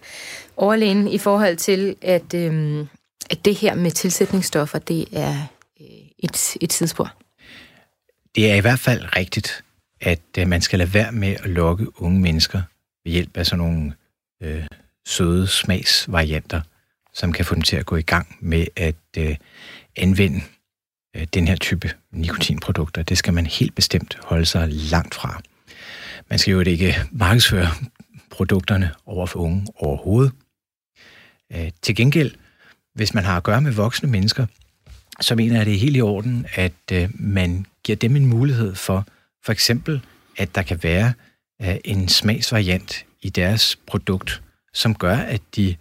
[0.56, 2.86] overlægen, i forhold til, at, øh,
[3.30, 5.46] at det her med tilsætningsstoffer, det er
[5.80, 5.86] øh,
[6.18, 7.12] et, et sidespor?
[8.34, 9.64] Det er i hvert fald rigtigt,
[10.00, 12.62] at øh, man skal lade være med at lokke unge mennesker
[13.04, 13.92] ved hjælp af sådan nogle
[14.42, 14.66] øh,
[15.06, 16.60] søde smagsvarianter,
[17.12, 19.36] som kan få dem til at gå i gang med at øh,
[19.96, 20.40] anvende
[21.16, 23.02] øh, den her type nikotinprodukter.
[23.02, 25.40] Det skal man helt bestemt holde sig langt fra.
[26.30, 27.70] Man skal jo ikke markedsføre
[28.30, 30.32] produkterne over for unge overhovedet.
[31.52, 32.34] Øh, til gengæld,
[32.94, 34.46] hvis man har at gøre med voksne mennesker,
[35.20, 38.74] så mener jeg, det er helt i orden, at øh, man giver dem en mulighed
[38.74, 39.06] for,
[39.44, 40.00] for eksempel,
[40.36, 41.12] at der kan være
[41.62, 44.42] øh, en smagsvariant i deres produkt,
[44.74, 45.76] som gør, at de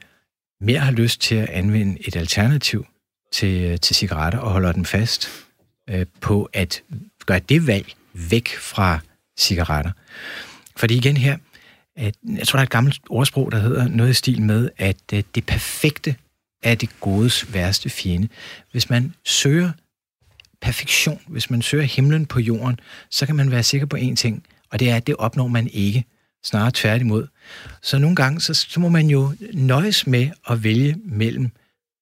[0.61, 2.85] mere har lyst til at anvende et alternativ
[3.31, 5.29] til, øh, til cigaretter og holder den fast
[5.89, 6.83] øh, på at
[7.25, 8.99] gøre det valg væk fra
[9.37, 9.91] cigaretter.
[10.75, 11.37] Fordi igen her,
[11.95, 14.97] at, jeg tror, der er et gammelt ordsprog, der hedder noget i stil med, at
[15.13, 16.15] øh, det perfekte
[16.63, 18.27] er det godes værste fjende.
[18.71, 19.71] Hvis man søger
[20.61, 22.79] perfektion, hvis man søger himlen på jorden,
[23.09, 25.67] så kan man være sikker på én ting, og det er, at det opnår man
[25.67, 26.05] ikke.
[26.43, 27.27] Snarere tværtimod.
[27.81, 31.45] Så nogle gange, så, så må man jo nøjes med at vælge mellem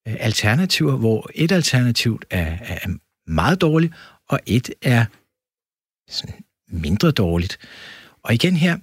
[0.07, 2.89] øh, alternativer, hvor et alternativ er, er
[3.27, 3.93] meget dårligt,
[4.29, 5.05] og et er
[6.09, 7.57] sådan mindre dårligt.
[8.23, 8.77] Og igen her,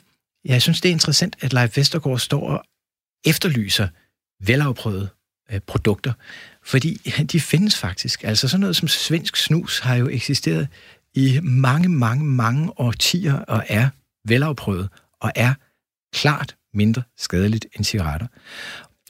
[0.44, 2.64] jeg synes, det er interessant, at Leif Vestergaard står og
[3.26, 3.88] efterlyser
[4.40, 5.09] velafprøvede
[5.52, 6.12] øh, produkter,
[6.64, 6.94] fordi
[7.32, 8.24] de findes faktisk.
[8.24, 10.68] Altså sådan noget som svensk snus har jo eksisteret
[11.14, 13.88] i mange, mange, mange årtier og er
[14.24, 14.88] velafprøvet
[15.21, 15.55] og er
[16.12, 18.27] klart mindre skadeligt end cigaretter.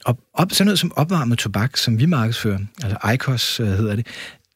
[0.05, 4.07] Og op, sådan noget som opvarmet tobak, som vi markedsfører, altså ICOS øh, hedder det,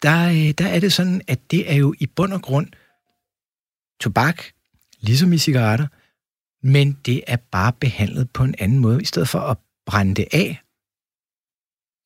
[0.02, 2.68] der, øh, der er det sådan, at det er jo i bund og grund
[4.00, 4.44] tobak,
[5.00, 5.88] ligesom i cigaretter,
[6.68, 9.02] men det er bare behandlet på en anden måde.
[9.02, 10.62] I stedet for at brænde det af,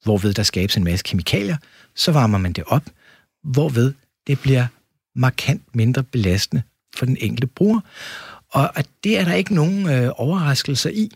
[0.04, 1.58] hvorved der skabes en masse kemikalier,
[1.96, 2.84] så varmer man det op,
[3.44, 3.94] hvorved
[4.28, 4.68] det bliver
[5.16, 6.64] markant mindre belastende
[6.96, 7.80] for den enkelte bruger.
[8.52, 11.12] Og, at det er der ikke nogen øh, overraskelser i.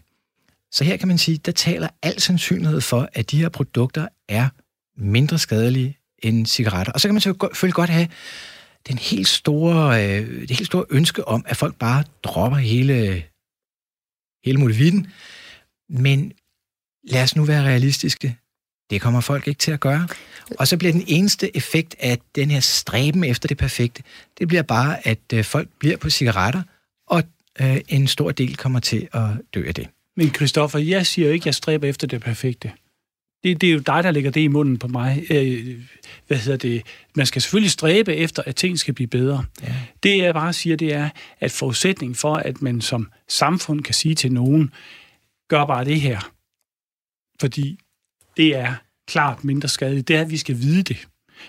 [0.72, 4.50] Så her kan man sige, der taler al sandsynlighed for, at de her produkter er
[4.98, 6.94] mindre skadelige end cigaretter.
[6.94, 8.08] Og så kan man selvfølgelig godt have
[8.88, 13.24] den helt store, øh, det helt store ønske om, at folk bare dropper hele,
[14.46, 15.08] hele muligheden.
[15.90, 16.34] Men
[17.04, 18.38] lad os nu være realistiske.
[18.90, 20.08] Det kommer folk ikke til at gøre.
[20.60, 24.04] Og så bliver den eneste effekt af den her stræben efter det perfekte,
[24.40, 26.62] det bliver bare, at øh, folk bliver på cigaretter,
[27.12, 27.24] og
[27.62, 29.88] øh, en stor del kommer til at dø af det.
[30.18, 32.72] Men Christoffer, jeg siger jo ikke, at jeg stræber efter det perfekte.
[33.44, 35.24] Det, det er jo dig, der lægger det i munden på mig.
[35.30, 35.80] Øh,
[36.28, 36.84] hvad hedder det?
[37.16, 39.46] Man skal selvfølgelig stræbe efter, at ting skal blive bedre.
[39.64, 39.76] Ja.
[40.04, 41.10] Det jeg bare siger, det er,
[41.40, 44.72] at forudsætningen for, at man som samfund kan sige til nogen,
[45.50, 46.32] gør bare det her.
[47.40, 47.80] Fordi
[48.38, 48.74] det er
[49.08, 50.08] klart mindre skadeligt.
[50.08, 51.08] Det er, at vi skal vide det.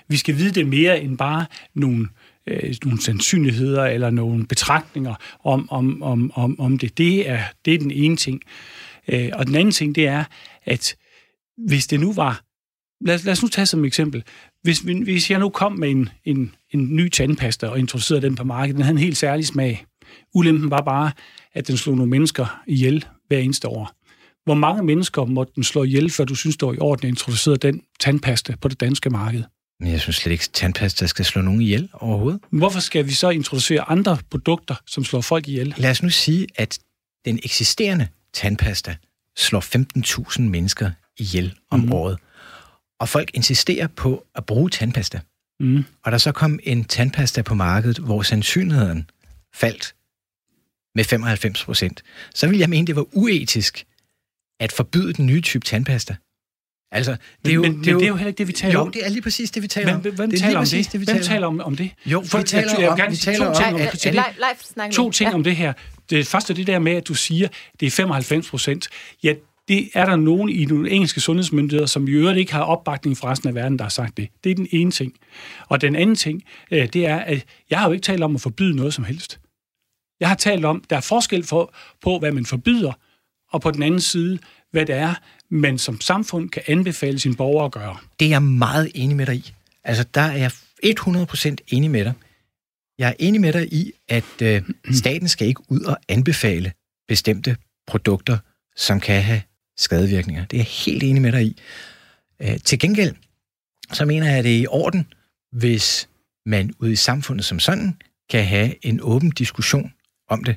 [0.09, 2.09] Vi skal vide det mere end bare nogle, øh,
[2.47, 5.15] Øh, nogle sandsynligheder eller nogle betragtninger
[5.45, 6.99] om, om, om, om, om det.
[6.99, 8.41] Det er, det er den ene ting.
[9.09, 10.25] Øh, og den anden ting, det er,
[10.65, 10.97] at
[11.67, 12.45] hvis det nu var...
[13.05, 14.25] Lad, lad os nu tage som eksempel.
[14.63, 18.45] Hvis, hvis jeg nu kom med en, en, en ny tandpasta og introducerede den på
[18.45, 19.85] markedet, den havde en helt særlig smag.
[20.35, 21.11] Ulempen var bare,
[21.53, 23.93] at den slog nogle mennesker ihjel hver eneste år.
[24.45, 27.09] Hvor mange mennesker måtte den slå ihjel, før du synes, det var i orden at
[27.09, 29.43] introducere den tandpasta på det danske marked?
[29.83, 32.41] Men jeg synes slet ikke, at tandpasta skal slå nogen ihjel overhovedet.
[32.51, 35.75] Hvorfor skal vi så introducere andre produkter, som slår folk ihjel?
[35.77, 36.79] Lad os nu sige, at
[37.25, 38.97] den eksisterende tandpasta
[39.37, 39.61] slår
[40.31, 41.93] 15.000 mennesker ihjel om mm.
[41.93, 42.19] året.
[43.01, 45.21] Og folk insisterer på at bruge tandpasta.
[45.61, 45.85] Mm.
[46.05, 49.11] Og der så kom en tandpasta på markedet, hvor sandsynligheden
[49.55, 49.95] faldt
[50.95, 52.03] med 95 procent,
[52.35, 53.87] så vil jeg mene, det var uetisk
[54.61, 56.17] at forbyde den nye type tandpasta.
[56.93, 58.53] Altså, det er jo, men, det er jo, det er jo heller ikke det, vi
[58.53, 58.87] taler jo, om.
[58.87, 60.15] Jo, det er lige præcis det, vi taler men, om.
[60.15, 60.93] Hvem det taler om det?
[60.93, 61.91] det vi hvem taler taler om, om det?
[62.07, 65.11] Jo, For, vi taler jeg, om, jeg vi taler to ting om, om, at, to
[65.11, 65.35] ting ja.
[65.35, 65.73] om det her.
[66.11, 67.49] Det første er det der med, at du siger,
[67.81, 68.89] det er 95 procent.
[69.23, 69.35] Ja,
[69.69, 73.31] det er der nogen i nogle engelske sundhedsmyndigheder, som i øvrigt ikke har opbakning fra
[73.31, 74.29] resten af verden, der har sagt det.
[74.45, 75.13] Det er den ene ting.
[75.69, 78.41] Og den anden ting, øh, det er, at jeg har jo ikke talt om at
[78.41, 79.41] forbyde noget som helst.
[80.21, 82.93] Jeg har talt om, der er forskel for, på, hvad man forbyder,
[83.53, 84.39] og på den anden side,
[84.73, 85.15] hvad det er,
[85.49, 87.97] man som samfund kan anbefale sine borgere at gøre.
[88.21, 89.55] Det er jeg meget enig med dig i.
[89.85, 90.51] Altså, der er jeg
[90.87, 92.13] 100% enig med dig.
[92.99, 94.63] Jeg er enig med dig i, at øh,
[95.01, 96.73] staten skal ikke ud og anbefale
[97.09, 97.57] bestemte
[97.87, 98.39] produkter,
[98.77, 99.43] som kan have
[99.77, 100.45] skadevirkninger.
[100.45, 101.61] Det er jeg helt enig med dig i.
[102.43, 103.15] Øh, til gengæld,
[103.93, 105.13] så mener jeg, at det er i orden,
[105.53, 106.09] hvis
[106.47, 107.97] man ude i samfundet som sådan
[108.31, 109.93] kan have en åben diskussion
[110.29, 110.57] om det.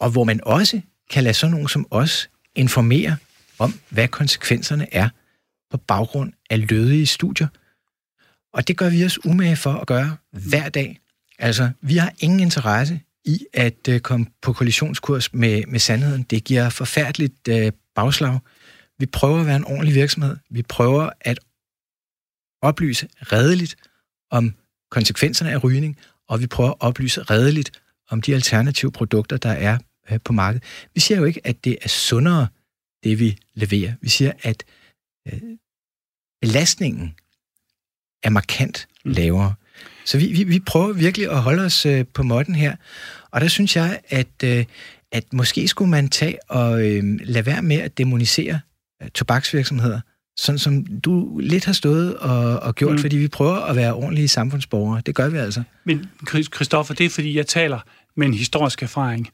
[0.00, 0.80] Og hvor man også
[1.10, 3.16] kan lade sådan nogen som os informere
[3.58, 5.08] om, hvad konsekvenserne er
[5.70, 7.48] på baggrund af lødige studier.
[8.52, 11.00] Og det gør vi os umage for at gøre hver dag.
[11.38, 16.22] Altså, vi har ingen interesse i at øh, komme på kollisionskurs med, med sandheden.
[16.22, 18.38] Det giver forfærdeligt øh, bagslag.
[18.98, 20.36] Vi prøver at være en ordentlig virksomhed.
[20.50, 21.38] Vi prøver at
[22.62, 23.76] oplyse redeligt
[24.30, 24.54] om
[24.90, 25.98] konsekvenserne af rygning,
[26.28, 29.78] og vi prøver at oplyse redeligt om de alternative produkter, der er
[30.10, 30.64] uh, på markedet.
[30.94, 32.46] Vi siger jo ikke, at det er sundere,
[33.04, 33.92] det vi leverer.
[34.00, 34.64] Vi siger, at
[35.32, 35.38] uh,
[36.40, 37.14] belastningen
[38.22, 39.12] er markant mm.
[39.12, 39.54] lavere.
[40.04, 42.76] Så vi, vi, vi prøver virkelig at holde os uh, på måtten her.
[43.30, 44.64] Og der synes jeg, at, uh,
[45.12, 48.60] at måske skulle man tage og uh, lade være med at demonisere
[49.02, 50.00] uh, tobaksvirksomheder,
[50.36, 52.98] sådan som du lidt har stået og, og gjort, mm.
[52.98, 55.02] fordi vi prøver at være ordentlige samfundsborgere.
[55.06, 55.62] Det gør vi altså.
[55.84, 56.10] Men
[56.54, 57.80] Christoffer, det er fordi, jeg taler
[58.16, 59.28] med en historisk erfaring,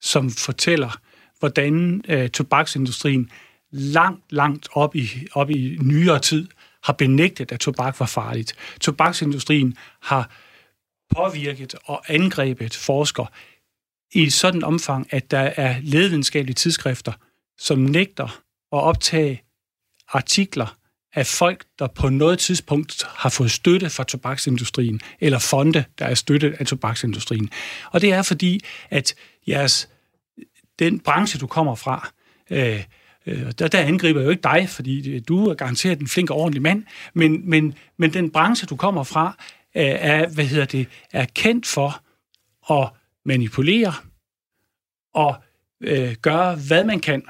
[0.00, 1.00] som fortæller,
[1.38, 3.30] hvordan øh, tobaksindustrien
[3.70, 6.48] langt, langt op i, op i nyere tid
[6.84, 8.54] har benægtet, at tobak var farligt.
[8.80, 10.30] Tobaksindustrien har
[11.16, 13.26] påvirket og angrebet forskere
[14.12, 17.12] i et sådan omfang, at der er ledvidenskabelige tidsskrifter,
[17.58, 18.42] som nægter
[18.72, 19.42] at optage
[20.08, 20.76] artikler
[21.14, 26.14] af folk, der på noget tidspunkt har fået støtte fra tobaksindustrien, eller fonde, der er
[26.14, 27.50] støttet af tobaksindustrien.
[27.92, 29.14] Og det er fordi, at
[29.48, 29.88] jeres,
[30.78, 32.10] den branche, du kommer fra,
[32.50, 32.84] øh,
[33.26, 36.30] øh der, der angriber jeg jo ikke dig, fordi øh, du er garanteret en flink
[36.30, 36.84] og ordentlig mand,
[37.14, 39.36] men, men, men den branche, du kommer fra,
[39.76, 42.02] øh, er, hvad hedder det, er kendt for
[42.72, 42.90] at
[43.24, 43.92] manipulere
[45.14, 45.36] og
[45.80, 47.22] øh, gøre, hvad man kan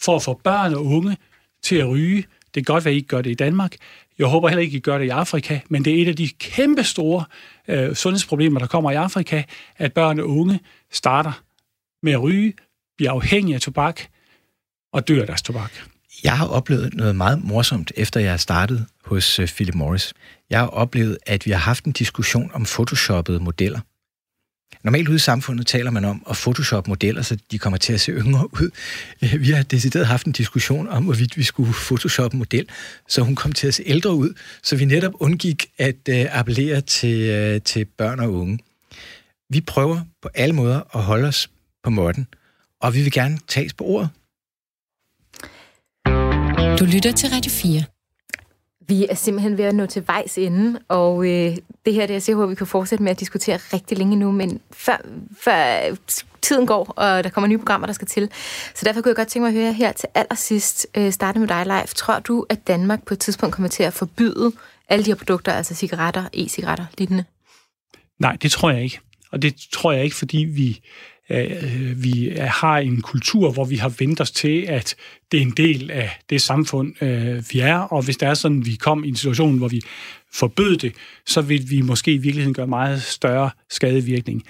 [0.00, 1.16] for at få børn og unge
[1.62, 2.24] til at ryge.
[2.54, 3.76] Det kan godt være, at I ikke gør det i Danmark.
[4.18, 6.16] Jeg håber heller ikke, at I gør det i Afrika, men det er et af
[6.16, 7.24] de kæmpe store
[7.68, 9.42] øh, sundhedsproblemer, der kommer i Afrika,
[9.76, 10.60] at børn og unge
[10.90, 11.42] starter
[12.02, 12.54] med at ryge,
[12.96, 14.00] bliver afhængige af tobak
[14.92, 15.72] og dør af deres tobak.
[16.24, 20.14] Jeg har oplevet noget meget morsomt, efter jeg startede hos øh, Philip Morris.
[20.50, 23.80] Jeg har oplevet, at vi har haft en diskussion om photoshoppede modeller.
[24.84, 28.00] Normalt ude i samfundet taler man om at photoshop modeller, så de kommer til at
[28.00, 28.70] se yngre ud.
[29.22, 32.68] Øh, vi har decideret haft en diskussion om, hvorvidt vi skulle photoshop model,
[33.08, 36.80] så hun kom til at se ældre ud, så vi netop undgik at øh, appellere
[36.80, 38.58] til, til børn og unge.
[39.50, 41.50] Vi prøver på alle måder at holde os
[41.88, 42.26] på måtten,
[42.80, 44.10] og vi vil gerne tages på ordet.
[46.80, 47.82] Du lytter til Radio 4.
[48.88, 52.34] Vi er simpelthen ved at nå til vejs ende, og øh, det her det er
[52.34, 54.96] på, at vi kan fortsætte med at diskutere rigtig længe nu, men før,
[55.40, 55.96] før
[56.42, 58.30] tiden går, og der kommer nye programmer, der skal til.
[58.74, 61.48] Så derfor kunne jeg godt tænke mig at høre her til allersidst, øh, starte med
[61.48, 61.94] dig, Leif.
[61.94, 64.52] Tror du, at Danmark på et tidspunkt kommer til at forbyde
[64.88, 67.24] alle de her produkter, altså cigaretter, e-cigaretter, lignende?
[68.18, 69.00] Nej, det tror jeg ikke.
[69.32, 70.80] Og det tror jeg ikke, fordi vi
[71.30, 74.94] øh, vi har en kultur, hvor vi har vendt os til, at
[75.32, 78.66] det er en del af det samfund, øh, vi er, og hvis det er sådan,
[78.66, 79.82] vi kom i en situation, hvor vi
[80.32, 80.94] forbød det,
[81.26, 84.42] så vil vi måske i virkeligheden gøre meget større skadevirkning.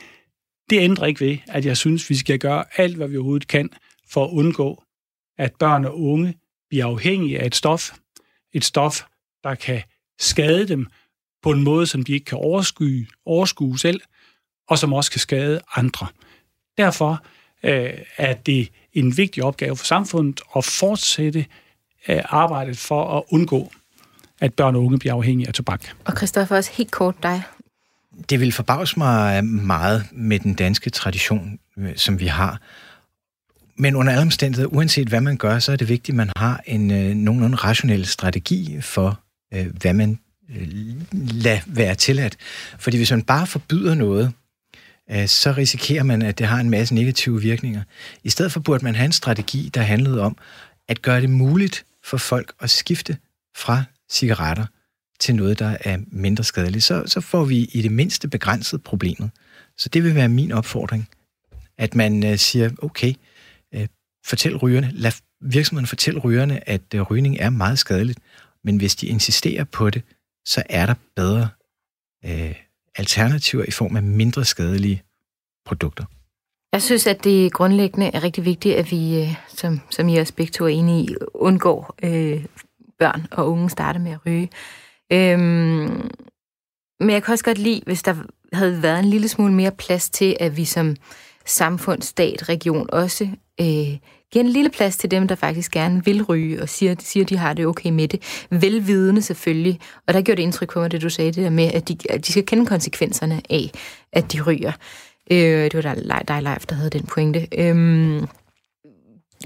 [0.70, 3.70] Det ændrer ikke ved, at jeg synes, vi skal gøre alt, hvad vi overhovedet kan,
[4.10, 4.82] for at undgå,
[5.38, 6.34] at børn og unge
[6.68, 7.90] bliver afhængige af et stof,
[8.54, 9.02] et stof,
[9.44, 9.82] der kan
[10.18, 10.86] skade dem
[11.42, 14.00] på en måde, som de ikke kan overskue, overskue selv,
[14.68, 16.06] og som også kan skade andre.
[16.78, 17.24] Derfor
[17.62, 21.46] øh, er det en vigtig opgave for samfundet at fortsætte
[22.08, 23.72] øh, arbejdet for at undgå,
[24.40, 25.84] at børn og unge bliver afhængige af tobak.
[26.04, 27.42] Og Christoffer, også helt kort dig.
[28.30, 32.60] Det vil forbavse mig meget med den danske tradition, øh, som vi har.
[33.76, 36.60] Men under alle omstændigheder, uanset hvad man gør, så er det vigtigt, at man har
[36.66, 39.20] en øh, nogenlunde rationel strategi for,
[39.54, 40.18] øh, hvad man
[40.56, 40.68] øh,
[41.12, 42.36] lader være tilladt.
[42.78, 44.32] Fordi hvis man bare forbyder noget,
[45.10, 47.82] Øh, så risikerer man, at det har en masse negative virkninger.
[48.24, 50.36] I stedet for burde man have en strategi, der handlede om
[50.88, 53.16] at gøre det muligt for folk at skifte
[53.56, 54.66] fra cigaretter
[55.20, 56.84] til noget, der er mindre skadeligt.
[56.84, 59.30] Så, så får vi i det mindste begrænset problemet.
[59.76, 61.08] Så det vil være min opfordring,
[61.78, 63.14] at man øh, siger, okay,
[63.74, 63.88] øh,
[64.26, 68.18] fortæl rygerne, lad virksomheden fortælle rygerne, at øh, rygning er meget skadeligt,
[68.64, 70.02] men hvis de insisterer på det,
[70.46, 71.48] så er der bedre
[72.24, 72.54] øh,
[72.98, 75.02] alternativer i form af mindre skadelige
[75.66, 76.04] produkter.
[76.72, 80.34] Jeg synes, at det grundlæggende er rigtig vigtigt, at vi, øh, som, som I også
[80.34, 82.44] begge to er enige i, undgår øh,
[82.98, 84.50] børn og unge starter med at ryge.
[85.12, 86.10] Øhm,
[87.00, 88.14] men jeg kan også godt lide, hvis der
[88.52, 90.96] havde været en lille smule mere plads til, at vi som
[91.46, 93.24] samfund, stat, region også
[93.60, 93.98] øh,
[94.32, 97.36] giver en lille plads til dem, der faktisk gerne vil ryge, og siger, siger de
[97.36, 98.46] har det okay med det.
[98.50, 99.80] Velvidende selvfølgelig.
[100.06, 101.96] Og der gjorde det indtryk på mig, det du sagde, det der med, at de,
[102.10, 103.70] at de skal kende konsekvenserne af,
[104.12, 104.72] at de ryger.
[105.30, 105.94] Øh, det var
[106.28, 107.46] dig, Leif, der havde den pointe.
[107.58, 108.28] Øhm,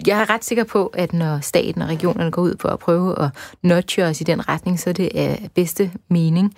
[0.07, 3.23] jeg er ret sikker på, at når staten og regionerne går ud på at prøve
[3.23, 3.31] at
[3.63, 6.55] nudge os i den retning, så er det af bedste mening.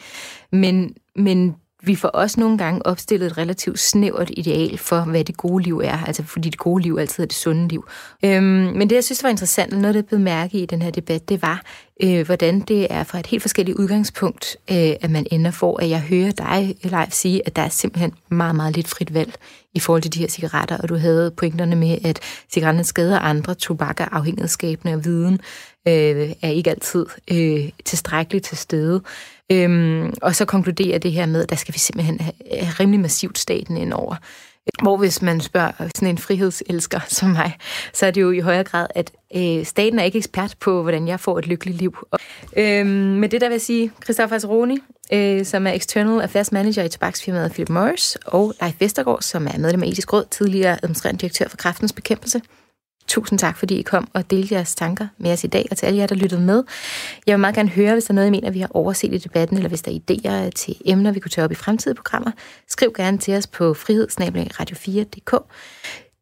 [0.52, 1.56] Men, men
[1.86, 5.80] vi får også nogle gange opstillet et relativt snævert ideal for, hvad det gode liv
[5.84, 7.88] er, altså fordi det gode liv altid er det sunde liv.
[8.24, 10.90] Øhm, men det, jeg synes var interessant, og noget, der blev mærke i den her
[10.90, 11.62] debat, det var,
[12.02, 15.90] øh, hvordan det er fra et helt forskelligt udgangspunkt, øh, at man ender for, at
[15.90, 19.34] jeg hører dig, Leif, sige, at der er simpelthen meget, meget lidt frit valg
[19.74, 22.20] i forhold til de her cigaretter, og du havde pointerne med, at
[22.52, 25.40] cigaretterne skader andre, tobak er afhængighedsskabende og viden
[25.88, 29.02] øh, er ikke altid øh, tilstrækkeligt til stede.
[29.52, 33.00] Øhm, og så konkluderer det her med, at der skal vi simpelthen have, øh, rimelig
[33.00, 34.14] massivt staten ind over.
[34.82, 37.56] Hvor hvis man spørger sådan en frihedselsker som mig,
[37.92, 41.08] så er det jo i højere grad, at øh, staten er ikke ekspert på, hvordan
[41.08, 41.96] jeg får et lykkeligt liv.
[42.56, 44.78] Øhm, men det der vil sige, Christoffer Asroni,
[45.12, 49.58] øh, som er External Affairs Manager i tobaksfirmaet Philip Morris, og Leif Vestergaard, som er
[49.58, 52.40] medlem af Etisk Råd, tidligere administrerende direktør for Kræftens Bekæmpelse.
[53.06, 55.86] Tusind tak, fordi I kom og delte jeres tanker med os i dag, og til
[55.86, 56.62] alle jer, der lyttede med.
[57.26, 59.18] Jeg vil meget gerne høre, hvis der er noget, I mener, vi har overset i
[59.18, 62.30] debatten, eller hvis der er idéer til emner, vi kunne tage op i fremtidige programmer.
[62.68, 65.44] Skriv gerne til os på frihedsnabelagradio4.dk.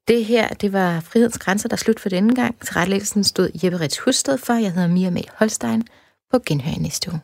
[0.09, 2.57] Det her, det var Frihedens Grænser, der slut for denne gang.
[2.61, 4.53] Til stod Jeppe Ritz Husted for.
[4.53, 5.83] Jeg hedder Mia Mal Holstein.
[6.31, 7.21] På genhør næste uge.